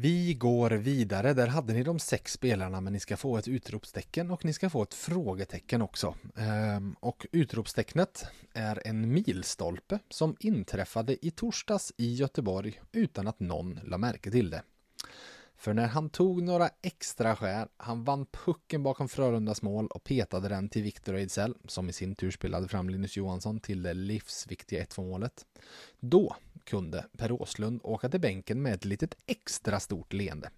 Vi 0.00 0.34
går 0.34 0.70
vidare. 0.70 1.34
Där 1.34 1.46
hade 1.46 1.72
ni 1.72 1.82
de 1.82 1.98
sex 1.98 2.32
spelarna 2.32 2.80
men 2.80 2.92
ni 2.92 3.00
ska 3.00 3.16
få 3.16 3.36
ett 3.36 3.48
utropstecken 3.48 4.30
och 4.30 4.44
ni 4.44 4.52
ska 4.52 4.70
få 4.70 4.82
ett 4.82 4.94
frågetecken 4.94 5.82
också. 5.82 6.14
Ehm, 6.36 6.96
och 7.00 7.26
utropstecknet 7.32 8.24
är 8.54 8.82
en 8.84 9.12
milstolpe 9.12 9.98
som 10.08 10.36
inträffade 10.40 11.26
i 11.26 11.30
torsdags 11.30 11.92
i 11.96 12.14
Göteborg 12.14 12.80
utan 12.92 13.28
att 13.28 13.40
någon 13.40 13.80
la 13.84 13.98
märke 13.98 14.30
till 14.30 14.50
det. 14.50 14.62
För 15.56 15.74
när 15.74 15.86
han 15.86 16.10
tog 16.10 16.42
några 16.42 16.70
extra 16.82 17.36
skär, 17.36 17.68
han 17.76 18.04
vann 18.04 18.26
pucken 18.26 18.82
bakom 18.82 19.08
Frölundas 19.08 19.62
mål 19.62 19.86
och 19.86 20.04
petade 20.04 20.48
den 20.48 20.68
till 20.68 20.82
Victor 20.82 21.16
Ejdsell, 21.16 21.54
som 21.64 21.88
i 21.88 21.92
sin 21.92 22.14
tur 22.14 22.30
spelade 22.30 22.68
fram 22.68 22.90
Linus 22.90 23.16
Johansson 23.16 23.60
till 23.60 23.82
det 23.82 23.94
livsviktiga 23.94 24.84
1-2 24.84 25.06
målet. 25.06 25.46
Då 26.00 26.36
kunde 26.68 27.04
Per 27.18 27.32
Åslund 27.32 27.80
åka 27.84 28.08
till 28.08 28.20
bänken 28.20 28.62
med 28.62 28.74
ett 28.74 28.84
litet 28.84 29.16
extra 29.26 29.80
stort 29.80 30.12
leende. 30.12 30.50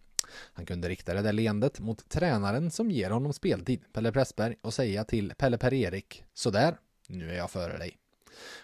Han 0.52 0.66
kunde 0.66 0.88
rikta 0.88 1.14
det 1.14 1.22
där 1.22 1.32
leendet 1.32 1.80
mot 1.80 2.08
tränaren 2.08 2.70
som 2.70 2.90
ger 2.90 3.10
honom 3.10 3.32
speltid, 3.32 3.84
Pelle 3.92 4.12
Pressberg, 4.12 4.56
och 4.62 4.74
säga 4.74 5.04
till 5.04 5.32
Pelle 5.38 5.58
Per-Erik, 5.58 6.24
sådär, 6.34 6.76
nu 7.08 7.30
är 7.30 7.36
jag 7.36 7.50
före 7.50 7.78
dig. 7.78 7.96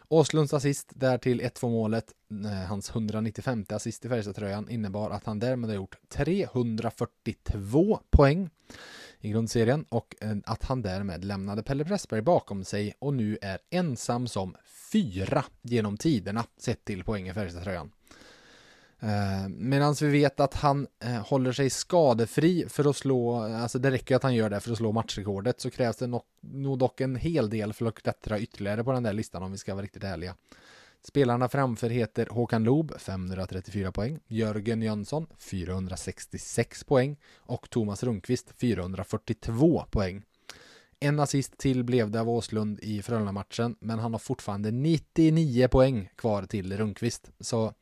Åslunds 0.08 0.54
assist 0.54 0.92
där 0.94 1.18
till 1.18 1.40
1-2 1.40 1.70
målet, 1.70 2.12
eh, 2.44 2.68
hans 2.68 2.90
195 2.90 3.64
assist 3.68 4.04
i 4.04 4.08
Färjestadtröjan 4.08 4.70
innebar 4.70 5.10
att 5.10 5.26
han 5.26 5.38
därmed 5.38 5.70
har 5.70 5.74
gjort 5.74 5.96
342 6.08 8.00
poäng 8.10 8.50
i 9.20 9.28
grundserien 9.28 9.84
och 9.88 10.14
eh, 10.20 10.36
att 10.44 10.64
han 10.64 10.82
därmed 10.82 11.24
lämnade 11.24 11.62
Pelle 11.62 11.84
Pressberg 11.84 12.22
bakom 12.22 12.64
sig 12.64 12.94
och 12.98 13.14
nu 13.14 13.38
är 13.42 13.58
ensam 13.70 14.28
som 14.28 14.56
fyra 14.92 15.44
genom 15.62 15.96
tiderna 15.96 16.44
sett 16.58 16.84
till 16.84 17.04
poäng 17.04 17.28
i 17.28 17.34
Färjestadströjan. 17.34 17.90
Eh, 19.00 19.48
Medan 19.48 19.94
vi 20.00 20.08
vet 20.08 20.40
att 20.40 20.54
han 20.54 20.86
eh, 21.04 21.10
håller 21.10 21.52
sig 21.52 21.70
skadefri 21.70 22.68
för 22.68 22.90
att 22.90 22.96
slå, 22.96 23.42
alltså 23.42 23.78
det 23.78 23.90
räcker 23.90 24.16
att 24.16 24.22
han 24.22 24.34
gör 24.34 24.50
det 24.50 24.60
för 24.60 24.72
att 24.72 24.78
slå 24.78 24.92
matchrekordet 24.92 25.60
så 25.60 25.70
krävs 25.70 25.96
det 25.96 26.06
nog, 26.06 26.22
nog 26.40 26.78
dock 26.78 27.00
en 27.00 27.16
hel 27.16 27.50
del 27.50 27.72
för 27.72 27.86
att 27.86 27.94
klättra 27.94 28.40
ytterligare 28.40 28.84
på 28.84 28.92
den 28.92 29.02
där 29.02 29.12
listan 29.12 29.42
om 29.42 29.52
vi 29.52 29.58
ska 29.58 29.74
vara 29.74 29.84
riktigt 29.84 30.04
ärliga. 30.04 30.34
Spelarna 31.08 31.48
framför 31.48 31.90
heter 31.90 32.26
Håkan 32.30 32.64
Loob 32.64 33.00
534 33.00 33.92
poäng, 33.92 34.18
Jörgen 34.26 34.82
Jönsson 34.82 35.26
466 35.38 36.84
poäng 36.84 37.16
och 37.36 37.70
Thomas 37.70 38.02
Rundqvist 38.02 38.54
442 38.60 39.84
poäng. 39.90 40.22
En 41.00 41.20
assist 41.20 41.58
till 41.58 41.84
blev 41.84 42.10
det 42.10 42.20
av 42.20 42.28
Åslund 42.28 42.80
i 42.82 43.02
Frölunda-matchen, 43.02 43.76
men 43.80 43.98
han 43.98 44.12
har 44.12 44.18
fortfarande 44.18 44.70
99 44.70 45.68
poäng 45.68 46.10
kvar 46.16 46.42
till 46.42 46.76
Rundqvist. 46.76 47.30
Så 47.40 47.74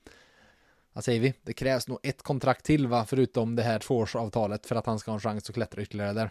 vad 0.93 1.05
säger 1.05 1.21
vi? 1.21 1.35
Det 1.43 1.53
krävs 1.53 1.89
nog 1.89 1.99
ett 2.03 2.23
kontrakt 2.23 2.65
till 2.65 2.87
va, 2.87 3.05
förutom 3.09 3.57
det 3.57 3.63
här 3.63 3.79
tvåårsavtalet 3.79 4.67
för 4.67 4.77
att 4.77 4.87
han 4.87 4.99
ska 4.99 5.11
ha 5.11 5.17
en 5.17 5.21
chans 5.21 5.49
att 5.49 5.55
klättra 5.55 5.83
ytterligare 5.83 6.13
där. 6.13 6.31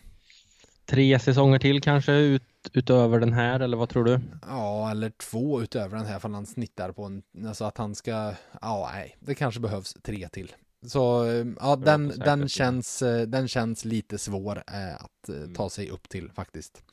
tre 0.86 1.20
säsonger 1.20 1.60
till 1.60 1.82
kanske 1.82 2.14
ut, 2.14 2.44
utöver 2.74 3.20
den 3.20 3.34
här 3.34 3.60
eller 3.60 3.78
vad 3.78 3.90
tror 3.90 4.04
du? 4.04 4.20
Ja, 4.48 4.92
eller 4.92 5.10
två 5.10 5.62
utöver 5.62 5.98
den 5.98 6.06
här 6.06 6.20
för 6.20 6.30
han 6.30 6.46
snittar 6.46 6.92
på 6.92 7.04
en, 7.04 7.24
alltså 7.48 7.66
att 7.66 7.78
han 7.78 7.96
ska, 7.96 8.34
ja 8.62 8.90
nej, 8.94 9.18
det 9.20 9.36
kanske 9.36 9.60
behövs 9.60 9.94
tre 10.04 10.30
till. 10.30 10.52
Så 10.86 11.26
ja, 11.60 11.76
den, 11.76 12.14
den, 12.18 12.50
känns, 12.50 13.02
eh, 13.02 13.22
den 13.22 13.48
känns 13.48 13.86
lite 13.86 14.18
svår 14.18 14.64
eh, 14.68 14.96
att 14.96 15.30
eh, 15.30 15.54
ta 15.56 15.70
sig 15.70 15.90
upp 15.90 16.10
till 16.10 16.32
faktiskt. 16.32 16.84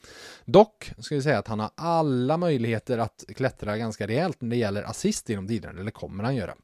Dock 0.45 0.93
ska 0.99 1.15
vi 1.15 1.23
säga 1.23 1.39
att 1.39 1.49
han 1.49 1.61
har 1.61 1.71
alla 1.75 2.37
möjligheter 2.37 2.99
att 2.99 3.25
klättra 3.37 3.77
ganska 3.77 4.07
rejält 4.07 4.41
när 4.41 4.51
det 4.51 4.57
gäller 4.57 4.83
assist 4.83 5.29
genom 5.29 5.49
tiderna, 5.49 5.81
eller 5.81 5.91
kommer 5.91 6.25
han 6.25 6.37
göra. 6.37 6.55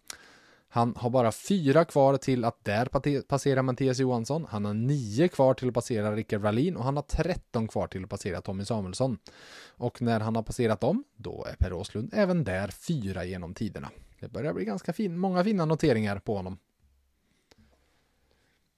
Han 0.76 0.94
har 0.96 1.10
bara 1.10 1.32
fyra 1.32 1.84
kvar 1.84 2.16
till 2.16 2.44
att 2.44 2.64
där 2.64 3.22
passera 3.22 3.62
Mattias 3.62 3.98
Johansson. 3.98 4.46
Han 4.50 4.64
har 4.64 4.74
nio 4.74 5.28
kvar 5.28 5.54
till 5.54 5.68
att 5.68 5.74
passera 5.74 6.16
Rickard 6.16 6.40
Wallin 6.40 6.76
och 6.76 6.84
han 6.84 6.96
har 6.96 7.02
tretton 7.02 7.68
kvar 7.68 7.86
till 7.86 8.04
att 8.04 8.10
passera 8.10 8.40
Tommy 8.40 8.64
Samuelsson. 8.64 9.18
Och 9.68 10.02
när 10.02 10.20
han 10.20 10.36
har 10.36 10.42
passerat 10.42 10.80
dem, 10.80 11.04
då 11.16 11.46
är 11.50 11.56
Per 11.56 11.72
Åslund 11.72 12.10
även 12.14 12.44
där 12.44 12.68
fyra 12.68 13.24
genom 13.24 13.54
tiderna. 13.54 13.90
Det 14.20 14.28
börjar 14.28 14.52
bli 14.52 14.64
ganska 14.64 14.92
fin, 14.92 15.18
många 15.18 15.44
fina 15.44 15.64
noteringar 15.64 16.18
på 16.18 16.36
honom. 16.36 16.58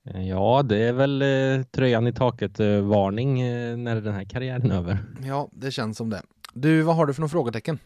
Eh, 0.05 0.29
ja, 0.29 0.63
det 0.63 0.79
är 0.79 0.93
väl 0.93 1.23
eh, 1.23 1.63
tröjan 1.63 2.07
i 2.07 2.13
taket-varning 2.13 3.41
eh, 3.41 3.77
när 3.77 4.01
den 4.01 4.15
här 4.15 4.25
karriären 4.25 4.71
är 4.71 4.77
över. 4.77 5.05
Ja, 5.25 5.49
det 5.53 5.71
känns 5.71 5.97
som 5.97 6.11
det. 6.11 6.23
Du, 6.53 6.83
vad 6.83 6.97
har 6.97 7.07
du 7.07 7.15
för 7.15 7.21
några 7.21 7.31
frågetecken? 7.31 7.79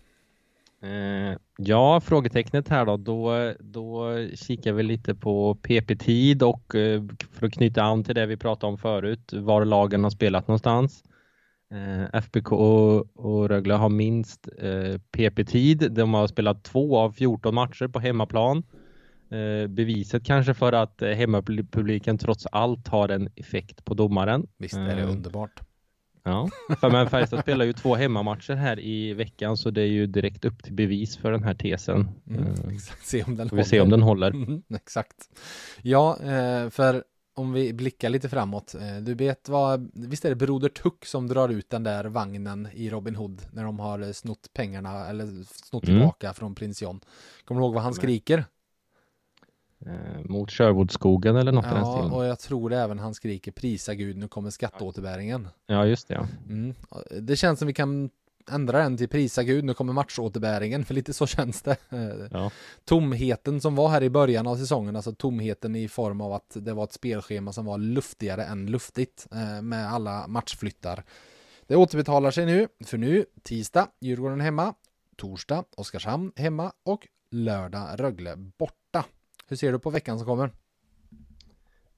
Eh, 0.82 1.36
ja, 1.58 2.00
frågetecknet 2.00 2.68
här 2.68 2.86
då, 2.86 2.96
då, 2.96 3.52
då 3.60 4.16
kikar 4.34 4.72
vi 4.72 4.82
lite 4.82 5.14
på 5.14 5.54
PP-tid 5.54 6.42
och 6.42 6.74
eh, 6.74 7.02
för 7.32 7.46
att 7.46 7.52
knyta 7.52 7.82
an 7.82 8.04
till 8.04 8.14
det 8.14 8.26
vi 8.26 8.36
pratade 8.36 8.70
om 8.70 8.78
förut, 8.78 9.32
var 9.32 9.64
lagen 9.64 10.04
har 10.04 10.10
spelat 10.10 10.48
någonstans. 10.48 11.04
Eh, 11.72 12.20
FBK 12.22 12.52
och, 12.52 13.16
och 13.16 13.48
Rögle 13.48 13.74
har 13.74 13.88
minst 13.88 14.48
eh, 14.58 14.98
PP-tid. 14.98 15.92
De 15.92 16.14
har 16.14 16.26
spelat 16.26 16.64
två 16.64 16.98
av 16.98 17.12
14 17.12 17.54
matcher 17.54 17.88
på 17.88 18.00
hemmaplan. 18.00 18.62
Eh, 19.30 19.68
beviset 19.68 20.24
kanske 20.24 20.54
för 20.54 20.72
att 20.72 21.00
hemmapubliken 21.00 22.18
trots 22.18 22.46
allt 22.46 22.88
har 22.88 23.08
en 23.08 23.28
effekt 23.36 23.84
på 23.84 23.94
domaren. 23.94 24.46
Visst 24.58 24.76
är 24.76 24.96
det 24.96 25.04
underbart. 25.04 25.60
Ja, 26.24 26.48
för 26.80 26.90
men 26.90 27.10
Färjestad 27.10 27.40
spelar 27.40 27.64
ju 27.64 27.72
två 27.72 27.94
hemmamatcher 27.94 28.54
här 28.54 28.80
i 28.80 29.14
veckan 29.14 29.56
så 29.56 29.70
det 29.70 29.82
är 29.82 29.86
ju 29.86 30.06
direkt 30.06 30.44
upp 30.44 30.62
till 30.62 30.72
bevis 30.72 31.16
för 31.16 31.32
den 31.32 31.42
här 31.42 31.54
tesen. 31.54 32.08
Mm, 32.26 32.42
uh, 32.46 32.78
se 33.02 33.24
om 33.24 33.36
den 33.36 33.46
vi 33.46 33.50
håller. 33.50 33.64
se 33.64 33.80
om 33.80 33.90
den 33.90 34.02
håller. 34.02 34.30
Mm, 34.42 34.62
exakt. 34.74 35.16
Ja, 35.82 36.18
eh, 36.22 36.70
för 36.70 37.04
om 37.34 37.52
vi 37.52 37.72
blickar 37.72 38.08
lite 38.08 38.28
framåt. 38.28 38.74
Eh, 38.74 38.96
du 38.96 39.14
vet 39.14 39.48
vad, 39.48 39.90
visst 39.94 40.24
är 40.24 40.28
det 40.28 40.36
Broder 40.36 40.68
Tuck 40.68 41.04
som 41.04 41.28
drar 41.28 41.48
ut 41.48 41.70
den 41.70 41.82
där 41.82 42.04
vagnen 42.04 42.68
i 42.72 42.90
Robin 42.90 43.16
Hood 43.16 43.42
när 43.52 43.64
de 43.64 43.78
har 43.78 44.12
snott 44.12 44.50
pengarna 44.52 45.06
eller 45.06 45.26
snott 45.44 45.84
mm. 45.84 45.96
tillbaka 45.96 46.34
från 46.34 46.54
prins 46.54 46.82
John. 46.82 47.00
Kommer 47.44 47.60
du 47.60 47.64
ihåg 47.64 47.74
vad 47.74 47.82
han 47.82 47.94
skriker? 47.94 48.44
Eh, 49.86 50.30
mot 50.30 50.50
Sherwoodskogen 50.50 51.36
eller 51.36 51.52
något 51.52 51.64
ja, 51.64 51.72
i 51.72 51.74
den 51.74 51.86
stilen. 51.86 52.12
och 52.12 52.24
jag 52.24 52.38
tror 52.38 52.72
även 52.72 52.98
han 52.98 53.14
skriker 53.14 53.52
prisa 53.52 53.94
Gud, 53.94 54.16
nu 54.16 54.28
kommer 54.28 54.50
skatteåterbäringen. 54.50 55.48
Ja, 55.66 55.86
just 55.86 56.08
det. 56.08 56.14
Ja. 56.14 56.26
Mm. 56.48 56.74
Det 57.20 57.36
känns 57.36 57.58
som 57.58 57.68
vi 57.68 57.74
kan 57.74 58.10
ändra 58.50 58.78
den 58.78 58.96
till 58.96 59.08
prisa 59.08 59.42
Gud, 59.42 59.64
nu 59.64 59.74
kommer 59.74 59.92
matchåterbäringen, 59.92 60.84
för 60.84 60.94
lite 60.94 61.12
så 61.12 61.26
känns 61.26 61.62
det. 61.62 61.76
Ja. 62.30 62.50
Tomheten 62.84 63.60
som 63.60 63.74
var 63.74 63.88
här 63.88 64.02
i 64.02 64.10
början 64.10 64.46
av 64.46 64.56
säsongen, 64.56 64.96
alltså 64.96 65.12
tomheten 65.12 65.76
i 65.76 65.88
form 65.88 66.20
av 66.20 66.32
att 66.32 66.56
det 66.60 66.72
var 66.72 66.84
ett 66.84 66.92
spelschema 66.92 67.52
som 67.52 67.64
var 67.64 67.78
luftigare 67.78 68.44
än 68.44 68.66
luftigt 68.66 69.26
eh, 69.32 69.62
med 69.62 69.92
alla 69.92 70.26
matchflyttar. 70.26 71.04
Det 71.66 71.76
återbetalar 71.76 72.30
sig 72.30 72.46
nu, 72.46 72.68
för 72.84 72.98
nu 72.98 73.24
tisdag 73.42 73.88
Djurgården 74.00 74.40
hemma, 74.40 74.74
torsdag 75.16 75.64
Oskarshamn 75.76 76.32
hemma 76.36 76.72
och 76.84 77.08
lördag 77.30 78.00
Rögle 78.00 78.36
borta. 78.36 79.04
Hur 79.48 79.56
ser 79.56 79.72
du 79.72 79.78
på 79.78 79.90
veckan 79.90 80.18
som 80.18 80.26
kommer? 80.26 80.50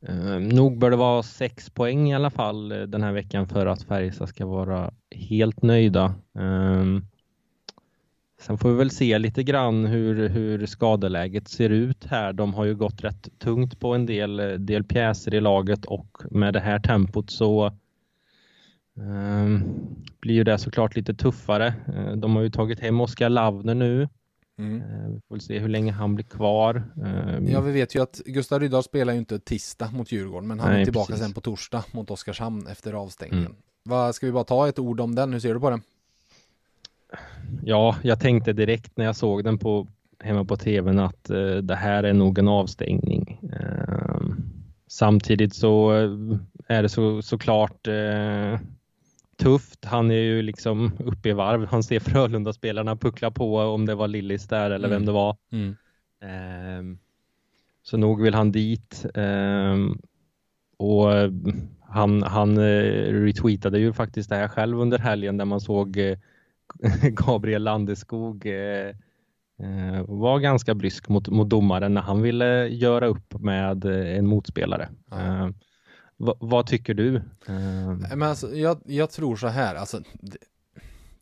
Eh, 0.08 0.38
nog 0.38 0.78
bör 0.78 0.90
det 0.90 0.96
vara 0.96 1.22
sex 1.22 1.70
poäng 1.70 2.10
i 2.10 2.14
alla 2.14 2.30
fall 2.30 2.72
eh, 2.72 2.82
den 2.82 3.02
här 3.02 3.12
veckan 3.12 3.48
för 3.48 3.66
att 3.66 3.82
Färjestad 3.82 4.28
ska 4.28 4.46
vara 4.46 4.90
helt 5.10 5.62
nöjda. 5.62 6.14
Eh, 6.38 6.84
sen 8.40 8.58
får 8.58 8.68
vi 8.68 8.74
väl 8.74 8.90
se 8.90 9.18
lite 9.18 9.42
grann 9.42 9.84
hur, 9.84 10.28
hur 10.28 10.66
skadeläget 10.66 11.48
ser 11.48 11.70
ut 11.70 12.04
här. 12.04 12.32
De 12.32 12.54
har 12.54 12.64
ju 12.64 12.74
gått 12.74 13.04
rätt 13.04 13.38
tungt 13.38 13.80
på 13.80 13.94
en 13.94 14.06
del, 14.06 14.40
eh, 14.40 14.46
del 14.46 14.84
pjäser 14.84 15.34
i 15.34 15.40
laget 15.40 15.84
och 15.84 16.18
med 16.30 16.52
det 16.52 16.60
här 16.60 16.78
tempot 16.78 17.30
så 17.30 17.66
uh, 18.98 19.60
blir 20.20 20.34
ju 20.34 20.44
det 20.44 20.58
såklart 20.58 20.96
lite 20.96 21.14
tuffare. 21.14 21.66
Eh, 21.66 22.12
de 22.12 22.36
har 22.36 22.42
ju 22.42 22.50
tagit 22.50 22.80
hem 22.80 23.00
Oskar 23.00 23.28
Lavner 23.28 23.74
nu. 23.74 24.08
Mm. 24.58 24.82
Eh, 24.82 25.08
vi 25.08 25.20
får 25.28 25.38
se 25.38 25.58
hur 25.58 25.68
länge 25.68 25.92
han 25.92 26.14
blir 26.14 26.24
kvar. 26.24 26.82
Ehm, 27.04 27.48
ja, 27.48 27.60
vi 27.60 27.72
vet 27.72 27.94
ju 27.94 28.02
att 28.02 28.20
Gustav 28.26 28.60
Rydahl 28.60 28.82
spelar 28.82 29.12
ju 29.12 29.18
inte 29.18 29.38
tisdag 29.38 29.90
mot 29.90 30.12
Djurgården, 30.12 30.48
men 30.48 30.60
han 30.60 30.72
Nej, 30.72 30.80
är 30.80 30.84
tillbaka 30.84 31.06
precis. 31.06 31.24
sen 31.24 31.32
på 31.32 31.40
torsdag 31.40 31.84
mot 31.92 32.10
Oskarshamn 32.10 32.66
efter 32.66 32.92
avstängningen. 32.92 33.46
Mm. 33.46 33.58
Vad 33.84 34.14
Ska 34.14 34.26
vi 34.26 34.32
bara 34.32 34.44
ta 34.44 34.68
ett 34.68 34.78
ord 34.78 35.00
om 35.00 35.14
den? 35.14 35.32
Hur 35.32 35.40
ser 35.40 35.54
du 35.54 35.60
på 35.60 35.70
den? 35.70 35.82
Ja, 37.62 37.96
jag 38.02 38.20
tänkte 38.20 38.52
direkt 38.52 38.96
när 38.96 39.04
jag 39.04 39.16
såg 39.16 39.44
den 39.44 39.58
på, 39.58 39.86
hemma 40.20 40.44
på 40.44 40.56
tvn 40.56 40.98
att 40.98 41.30
uh, 41.30 41.56
det 41.56 41.74
här 41.74 42.02
är 42.02 42.12
nog 42.12 42.38
en 42.38 42.48
avstängning. 42.48 43.40
Uh, 43.42 44.34
samtidigt 44.86 45.54
så 45.54 45.92
uh, 45.92 46.38
är 46.68 46.82
det 46.82 46.88
så, 46.88 47.22
såklart 47.22 47.88
uh, 47.88 48.58
tufft. 49.36 49.84
Han 49.84 50.10
är 50.10 50.14
ju 50.14 50.42
liksom 50.42 50.92
uppe 50.98 51.28
i 51.28 51.32
varv. 51.32 51.66
Han 51.66 51.82
ser 51.82 52.00
Frölunda-spelarna 52.00 52.96
puckla 52.96 53.30
på 53.30 53.58
om 53.58 53.86
det 53.86 53.94
var 53.94 54.08
Lillis 54.08 54.48
där 54.48 54.70
eller 54.70 54.88
mm. 54.88 54.90
vem 54.90 55.06
det 55.06 55.12
var. 55.12 55.36
Mm. 55.52 55.76
Um, 56.78 56.98
så 57.82 57.96
nog 57.96 58.22
vill 58.22 58.34
han 58.34 58.52
dit. 58.52 59.06
Um, 59.14 59.98
och 60.76 61.08
han, 61.88 62.22
han 62.22 62.58
uh, 62.58 63.22
retweetade 63.22 63.78
ju 63.78 63.92
faktiskt 63.92 64.30
det 64.30 64.36
här 64.36 64.48
själv 64.48 64.80
under 64.80 64.98
helgen 64.98 65.36
där 65.36 65.44
man 65.44 65.60
såg 65.60 65.96
uh, 65.96 66.16
Gabriel 67.02 67.62
Landeskog 67.62 68.46
uh, 68.46 68.94
var 70.06 70.38
ganska 70.38 70.74
brysk 70.74 71.08
mot, 71.08 71.28
mot 71.28 71.50
domaren 71.50 71.94
när 71.94 72.00
han 72.00 72.22
ville 72.22 72.68
göra 72.68 73.06
upp 73.06 73.34
med 73.40 73.84
en 73.84 74.26
motspelare. 74.26 74.88
Ja. 75.10 75.52
Ehm, 76.18 76.26
Va, 76.26 76.36
vad 76.40 76.66
tycker 76.66 76.94
du? 76.94 77.22
Men 78.16 78.22
alltså, 78.22 78.54
jag, 78.54 78.80
jag 78.84 79.10
tror 79.10 79.36
så 79.36 79.48
här, 79.48 79.74
alltså, 79.74 80.02
det, 80.20 80.38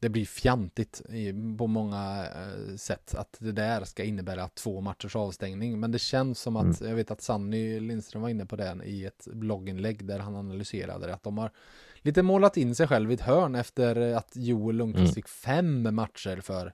det 0.03 0.09
blir 0.09 0.27
fjantigt 0.27 1.03
i, 1.09 1.33
på 1.59 1.67
många 1.67 2.27
eh, 2.27 2.77
sätt 2.77 3.15
att 3.15 3.37
det 3.39 3.53
där 3.53 3.85
ska 3.85 4.05
innebära 4.05 4.49
två 4.49 4.81
matchers 4.81 5.17
avstängning. 5.17 5.81
Men 5.81 5.93
det 5.93 5.99
känns 5.99 6.41
som 6.41 6.57
att, 6.57 6.81
mm. 6.81 6.91
jag 6.91 6.97
vet 6.97 7.11
att 7.11 7.21
Sanny 7.21 7.81
Lindström 7.81 8.23
var 8.23 8.29
inne 8.29 8.47
på 8.47 8.57
det 8.57 8.81
i 8.85 9.05
ett 9.07 9.29
blogginlägg 9.33 10.07
där 10.07 10.19
han 10.19 10.37
analyserade 10.37 11.07
det, 11.07 11.15
att 11.15 11.23
de 11.23 11.39
har 11.39 11.51
lite 11.97 12.23
målat 12.23 12.57
in 12.57 12.75
sig 12.75 12.87
själv 12.87 13.11
i 13.11 13.15
ett 13.15 13.21
hörn 13.21 13.55
efter 13.55 14.15
att 14.15 14.33
Joel 14.35 14.77
Lundqvist 14.77 15.05
mm. 15.05 15.15
fick 15.15 15.29
fem 15.29 15.95
matcher 15.95 16.41
för 16.41 16.73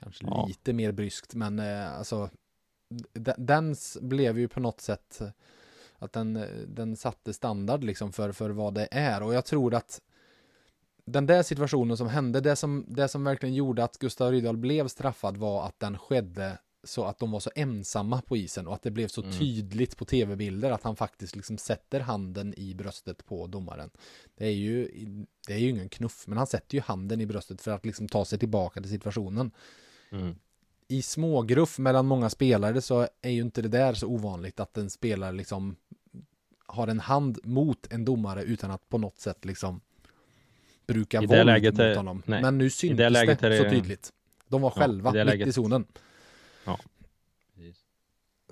kanske 0.00 0.24
ja. 0.26 0.46
lite 0.48 0.72
mer 0.72 0.92
bryskt, 0.92 1.34
men 1.34 1.58
eh, 1.58 1.98
alltså 1.98 2.30
den 3.36 3.76
blev 4.00 4.38
ju 4.38 4.48
på 4.48 4.60
något 4.60 4.80
sätt 4.80 5.20
att 5.98 6.12
den, 6.12 6.44
den 6.66 6.96
satte 6.96 7.32
standard 7.32 7.84
liksom 7.84 8.12
för, 8.12 8.32
för 8.32 8.50
vad 8.50 8.74
det 8.74 8.88
är 8.90 9.22
och 9.22 9.34
jag 9.34 9.44
tror 9.44 9.74
att 9.74 10.00
den 11.04 11.26
där 11.26 11.42
situationen 11.42 11.96
som 11.96 12.08
hände, 12.08 12.40
det 12.40 12.56
som, 12.56 12.84
det 12.88 13.08
som 13.08 13.24
verkligen 13.24 13.54
gjorde 13.54 13.84
att 13.84 13.98
Gustav 13.98 14.32
Rydahl 14.32 14.56
blev 14.56 14.88
straffad 14.88 15.36
var 15.36 15.66
att 15.66 15.80
den 15.80 15.98
skedde 15.98 16.58
så 16.84 17.04
att 17.04 17.18
de 17.18 17.30
var 17.30 17.40
så 17.40 17.50
ensamma 17.54 18.22
på 18.22 18.36
isen 18.36 18.66
och 18.66 18.74
att 18.74 18.82
det 18.82 18.90
blev 18.90 19.08
så 19.08 19.22
mm. 19.22 19.38
tydligt 19.38 19.96
på 19.96 20.04
tv-bilder 20.04 20.70
att 20.70 20.82
han 20.82 20.96
faktiskt 20.96 21.36
liksom 21.36 21.58
sätter 21.58 22.00
handen 22.00 22.54
i 22.56 22.74
bröstet 22.74 23.26
på 23.26 23.46
domaren. 23.46 23.90
Det 24.36 24.46
är 24.46 24.52
ju, 24.52 24.88
det 25.46 25.52
är 25.52 25.58
ju 25.58 25.68
ingen 25.68 25.88
knuff, 25.88 26.24
men 26.26 26.38
han 26.38 26.46
sätter 26.46 26.74
ju 26.74 26.80
handen 26.80 27.20
i 27.20 27.26
bröstet 27.26 27.60
för 27.60 27.70
att 27.70 27.86
liksom 27.86 28.08
ta 28.08 28.24
sig 28.24 28.38
tillbaka 28.38 28.80
till 28.80 28.90
situationen. 28.90 29.50
Mm 30.10 30.34
i 30.88 31.02
smågruff 31.02 31.78
mellan 31.78 32.06
många 32.06 32.30
spelare 32.30 32.80
så 32.80 33.08
är 33.22 33.30
ju 33.30 33.40
inte 33.40 33.62
det 33.62 33.68
där 33.68 33.94
så 33.94 34.06
ovanligt 34.06 34.60
att 34.60 34.76
en 34.76 34.90
spelare 34.90 35.32
liksom 35.32 35.76
har 36.68 36.88
en 36.88 37.00
hand 37.00 37.38
mot 37.44 37.92
en 37.92 38.04
domare 38.04 38.42
utan 38.42 38.70
att 38.70 38.88
på 38.88 38.98
något 38.98 39.18
sätt 39.18 39.44
liksom 39.44 39.80
bruka 40.86 41.22
I 41.22 41.26
våld 41.26 41.46
läget 41.46 41.74
mot 41.74 41.80
är, 41.80 41.96
honom. 41.96 42.22
Nej. 42.26 42.42
Men 42.42 42.58
nu 42.58 42.70
syntes 42.70 43.12
det, 43.12 43.26
det, 43.26 43.48
det, 43.48 43.58
så 43.58 43.70
tydligt. 43.70 44.12
De 44.48 44.62
var 44.62 44.70
själva 44.70 45.16
ja, 45.16 45.34
i 45.34 45.38
mitt 45.38 45.46
i 45.46 45.52
zonen. 45.52 45.84
Ja. 46.64 46.78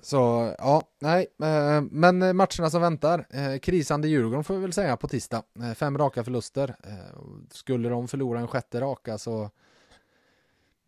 Så 0.01 0.53
ja, 0.57 0.81
nej, 0.99 1.27
eh, 1.43 1.81
men 1.91 2.17
matcherna 2.19 2.69
som 2.69 2.81
väntar. 2.81 3.25
Eh, 3.29 3.59
krisande 3.59 4.07
Djurgården 4.07 4.43
får 4.43 4.55
vi 4.55 4.61
väl 4.61 4.73
säga 4.73 4.97
på 4.97 5.07
tisdag. 5.07 5.43
Eh, 5.59 5.73
fem 5.73 5.97
raka 5.97 6.23
förluster. 6.23 6.75
Skulle 7.51 7.89
de 7.89 8.07
förlora 8.07 8.39
en 8.39 8.47
sjätte 8.47 8.81
raka 8.81 9.17
så 9.17 9.51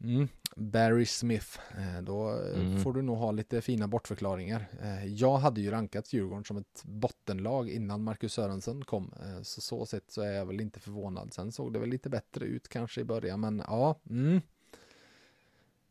Mm. 0.03 0.27
Barry 0.59 1.05
Smith, 1.05 1.59
eh, 1.77 2.01
då 2.01 2.29
Mm. 2.29 2.83
får 2.83 2.93
du 2.93 3.01
nog 3.01 3.17
ha 3.17 3.31
lite 3.31 3.61
fina 3.61 3.87
bortförklaringar. 3.87 4.67
Eh, 4.81 5.05
Jag 5.05 5.37
hade 5.37 5.61
ju 5.61 5.71
rankat 5.71 6.13
Djurgården 6.13 6.43
som 6.43 6.57
ett 6.57 6.83
bottenlag 6.83 7.69
innan 7.69 8.03
Marcus 8.03 8.33
Sörensen 8.33 8.83
kom, 8.85 9.13
Eh, 9.23 9.41
så 9.41 9.61
så 9.61 9.85
sett 9.85 10.11
så 10.11 10.21
är 10.21 10.31
jag 10.31 10.45
väl 10.45 10.61
inte 10.61 10.79
förvånad. 10.79 11.33
Sen 11.33 11.51
såg 11.51 11.73
det 11.73 11.79
väl 11.79 11.89
lite 11.89 12.09
bättre 12.09 12.45
ut 12.45 12.67
kanske 12.69 13.01
i 13.01 13.03
början, 13.03 13.39
men 13.39 13.63
ja, 13.67 13.99
mm. 14.09 14.41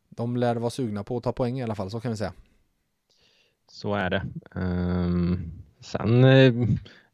De 0.08 0.36
lär 0.36 0.56
vara 0.56 0.70
sugna 0.70 1.04
på 1.04 1.16
att 1.16 1.22
ta 1.22 1.32
poäng 1.32 1.58
i 1.58 1.62
alla 1.62 1.74
fall, 1.74 1.90
så 1.90 2.00
kan 2.00 2.10
vi 2.10 2.16
säga. 2.16 2.32
Så 3.68 3.94
är 3.94 4.10
det. 4.10 4.22
Ehm, 4.54 5.52
sen, 5.80 6.24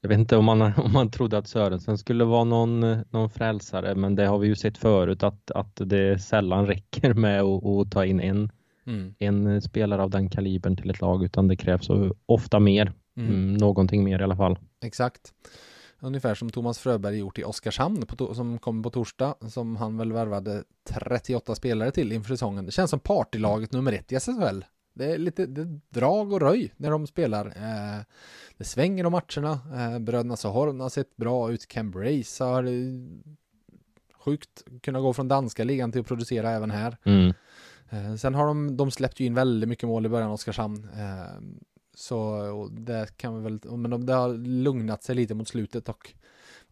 jag 0.05 0.09
vet 0.09 0.19
inte 0.19 0.37
om 0.37 0.45
man, 0.45 0.63
om 0.77 0.93
man 0.93 1.11
trodde 1.11 1.39
att 1.39 1.49
Sörensen 1.49 1.99
skulle 1.99 2.25
vara 2.25 2.45
någon, 2.45 2.81
någon 3.11 3.31
frälsare, 3.31 3.95
men 3.95 4.15
det 4.15 4.27
har 4.27 4.39
vi 4.39 4.47
ju 4.47 4.57
sett 4.57 4.79
förut 4.79 5.23
att, 5.23 5.51
att 5.51 5.77
det 5.77 6.23
sällan 6.23 6.67
räcker 6.67 7.15
med 7.15 7.43
att, 7.43 7.65
att 7.65 7.91
ta 7.91 8.05
in 8.05 8.21
en, 8.21 8.51
Mm. 8.87 9.15
en 9.19 9.63
spelare 9.63 10.03
av 10.03 10.11
den 10.11 10.31
kalibern 10.31 10.77
till 10.77 10.91
ett 10.91 11.01
lag, 11.01 11.25
utan 11.25 11.49
det 11.49 11.57
krävs 11.57 11.89
ofta 12.27 12.61
mer. 12.61 12.93
Mm. 13.17 13.31
Mm, 13.31 13.55
någonting 13.55 14.05
mer 14.05 14.21
i 14.21 14.23
alla 14.23 14.37
fall. 14.37 14.59
Exakt. 14.83 15.33
Ungefär 16.01 16.35
som 16.35 16.51
Thomas 16.51 16.79
Fröberg 16.79 17.19
gjort 17.19 17.39
i 17.39 17.45
Oskarshamn 17.45 18.07
på 18.07 18.35
som 18.35 18.59
kom 18.59 18.83
på 18.83 18.91
torsdag, 18.91 19.35
som 19.49 19.77
han 19.77 19.97
väl 19.97 20.13
värvade 20.13 20.65
38 20.89 21.55
spelare 21.55 21.91
till 21.91 22.13
inför 22.13 22.29
säsongen. 22.29 22.67
Det 22.67 22.73
känns 22.73 22.91
som 22.91 23.01
partylaget 23.01 23.73
nummer 23.73 23.93
ett 23.93 24.13
i 24.13 24.15
SSL. 24.15 24.65
Det 24.95 25.05
är 25.05 25.19
lite 25.19 25.47
det 25.47 25.61
är 25.61 25.81
drag 25.89 26.33
och 26.33 26.41
röj 26.41 26.73
när 26.77 26.91
de 26.91 27.07
spelar. 27.07 27.47
Eh, 27.47 28.03
det 28.57 28.65
svänger 28.65 29.07
om 29.07 29.13
matcherna. 29.13 29.61
Eh, 29.75 29.99
bröderna 29.99 30.37
Sahorn 30.37 30.81
har 30.81 30.89
sett 30.89 31.17
bra 31.17 31.53
ut. 31.53 31.69
Cambrace 31.69 32.45
har 32.45 32.65
eh, 32.65 32.73
sjukt 34.25 34.65
kunnat 34.83 35.03
gå 35.03 35.13
från 35.13 35.29
danska 35.29 35.65
ligan 35.65 35.93
till 35.93 36.01
att 36.01 36.07
producera 36.07 36.51
även 36.51 36.71
här. 36.71 36.97
Mm. 37.05 37.33
Eh, 37.91 38.15
sen 38.15 38.35
har 38.35 38.47
de, 38.47 38.77
de 38.77 38.91
släppt 38.91 39.21
ju 39.21 39.25
in 39.25 39.35
väldigt 39.35 39.69
mycket 39.69 39.89
mål 39.89 40.07
i 40.07 40.09
början 40.09 40.29
av 40.29 40.35
Oskarshamn. 40.35 40.89
Eh, 40.99 41.41
så 41.95 42.69
det 42.73 43.17
kan 43.17 43.37
vi 43.37 43.43
väl, 43.43 43.77
men 43.77 43.91
de, 43.91 44.07
det 44.07 44.13
har 44.13 44.35
lugnat 44.39 45.03
sig 45.03 45.15
lite 45.15 45.35
mot 45.35 45.49
slutet 45.49 45.89
och 45.89 46.15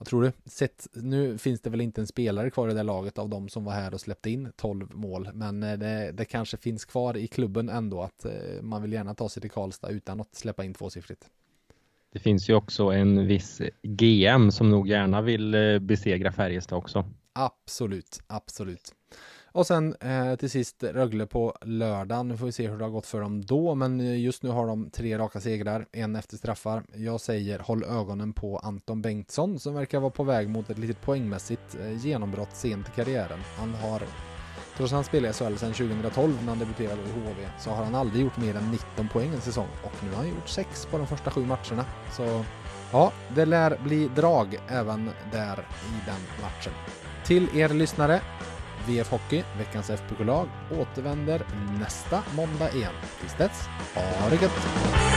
vad 0.02 0.06
tror 0.06 0.22
du? 0.22 0.32
Sett, 0.44 0.88
nu 0.92 1.38
finns 1.38 1.60
det 1.60 1.70
väl 1.70 1.80
inte 1.80 2.00
en 2.00 2.06
spelare 2.06 2.50
kvar 2.50 2.68
i 2.68 2.74
det 2.74 2.82
laget 2.82 3.18
av 3.18 3.28
de 3.28 3.48
som 3.48 3.64
var 3.64 3.72
här 3.72 3.94
och 3.94 4.00
släppte 4.00 4.30
in 4.30 4.52
12 4.56 4.94
mål, 4.94 5.28
men 5.34 5.62
eh, 5.62 5.78
det, 5.78 6.12
det 6.12 6.24
kanske 6.24 6.56
finns 6.56 6.84
kvar 6.84 7.16
i 7.16 7.26
klubben 7.26 7.68
ändå 7.68 8.02
att 8.02 8.24
eh, 8.24 8.32
man 8.62 8.82
vill 8.82 8.92
gärna 8.92 9.14
ta 9.14 9.28
sig 9.28 9.40
till 9.40 9.50
Karlstad 9.50 9.88
utan 9.88 10.20
att 10.20 10.34
släppa 10.34 10.64
in 10.64 10.74
tvåsiffrigt. 10.74 11.30
Det 12.12 12.18
finns 12.18 12.50
ju 12.50 12.54
också 12.54 12.84
en 12.84 13.26
viss 13.26 13.62
GM 13.82 14.50
som 14.50 14.70
nog 14.70 14.88
gärna 14.88 15.22
vill 15.22 15.54
eh, 15.54 15.78
besegra 15.78 16.32
Färjestad 16.32 16.78
också. 16.78 17.04
Absolut, 17.32 18.20
absolut. 18.26 18.94
Och 19.52 19.66
sen 19.66 19.96
eh, 20.00 20.34
till 20.36 20.50
sist 20.50 20.82
Rögle 20.82 21.26
på 21.26 21.56
lördag. 21.62 22.26
Nu 22.26 22.36
får 22.36 22.46
vi 22.46 22.52
se 22.52 22.68
hur 22.68 22.78
det 22.78 22.84
har 22.84 22.90
gått 22.90 23.06
för 23.06 23.20
dem 23.20 23.44
då, 23.44 23.74
men 23.74 24.00
eh, 24.00 24.20
just 24.20 24.42
nu 24.42 24.50
har 24.50 24.66
de 24.66 24.90
tre 24.90 25.18
raka 25.18 25.40
segrar, 25.40 25.86
en 25.92 26.16
efter 26.16 26.36
straffar. 26.36 26.82
Jag 26.94 27.20
säger 27.20 27.58
håll 27.58 27.84
ögonen 27.84 28.32
på 28.32 28.58
Anton 28.58 29.02
Bengtsson 29.02 29.58
som 29.58 29.74
verkar 29.74 30.00
vara 30.00 30.10
på 30.10 30.24
väg 30.24 30.48
mot 30.48 30.70
ett 30.70 30.78
litet 30.78 31.00
poängmässigt 31.00 31.76
eh, 31.80 32.06
genombrott 32.06 32.56
sent 32.56 32.88
i 32.88 32.90
karriären. 32.90 33.38
Han 33.58 33.74
har, 33.74 34.02
trots 34.76 34.92
att 34.92 34.96
han 34.96 35.04
spelade 35.04 35.30
i 35.30 35.32
SHL 35.32 35.56
sedan 35.56 35.72
2012 35.72 36.38
när 36.40 36.48
han 36.48 36.58
debuterade 36.58 37.02
i 37.02 37.20
HV, 37.20 37.48
så 37.60 37.70
har 37.70 37.84
han 37.84 37.94
aldrig 37.94 38.24
gjort 38.24 38.36
mer 38.36 38.56
än 38.56 38.70
19 38.70 39.08
poäng 39.08 39.34
en 39.34 39.40
säsong 39.40 39.68
och 39.84 40.04
nu 40.04 40.10
har 40.10 40.16
han 40.16 40.28
gjort 40.28 40.48
6 40.48 40.86
på 40.86 40.98
de 40.98 41.06
första 41.06 41.30
sju 41.30 41.40
matcherna. 41.40 41.84
Så 42.16 42.44
ja, 42.92 43.12
det 43.34 43.44
lär 43.44 43.78
bli 43.84 44.08
drag 44.08 44.58
även 44.68 45.10
där 45.32 45.58
i 45.82 46.06
den 46.06 46.42
matchen. 46.42 46.72
Till 47.24 47.58
er 47.58 47.68
lyssnare, 47.68 48.20
VF 48.86 49.10
Hockey, 49.10 49.42
veckans 49.58 49.90
FBK-lag, 49.90 50.48
återvänder 50.70 51.42
nästa 51.80 52.22
måndag 52.36 52.72
igen. 52.74 52.92
Tills 53.20 53.34
dess, 53.34 53.68
ha 53.94 54.28
det 54.30 54.42
gött! 54.42 55.11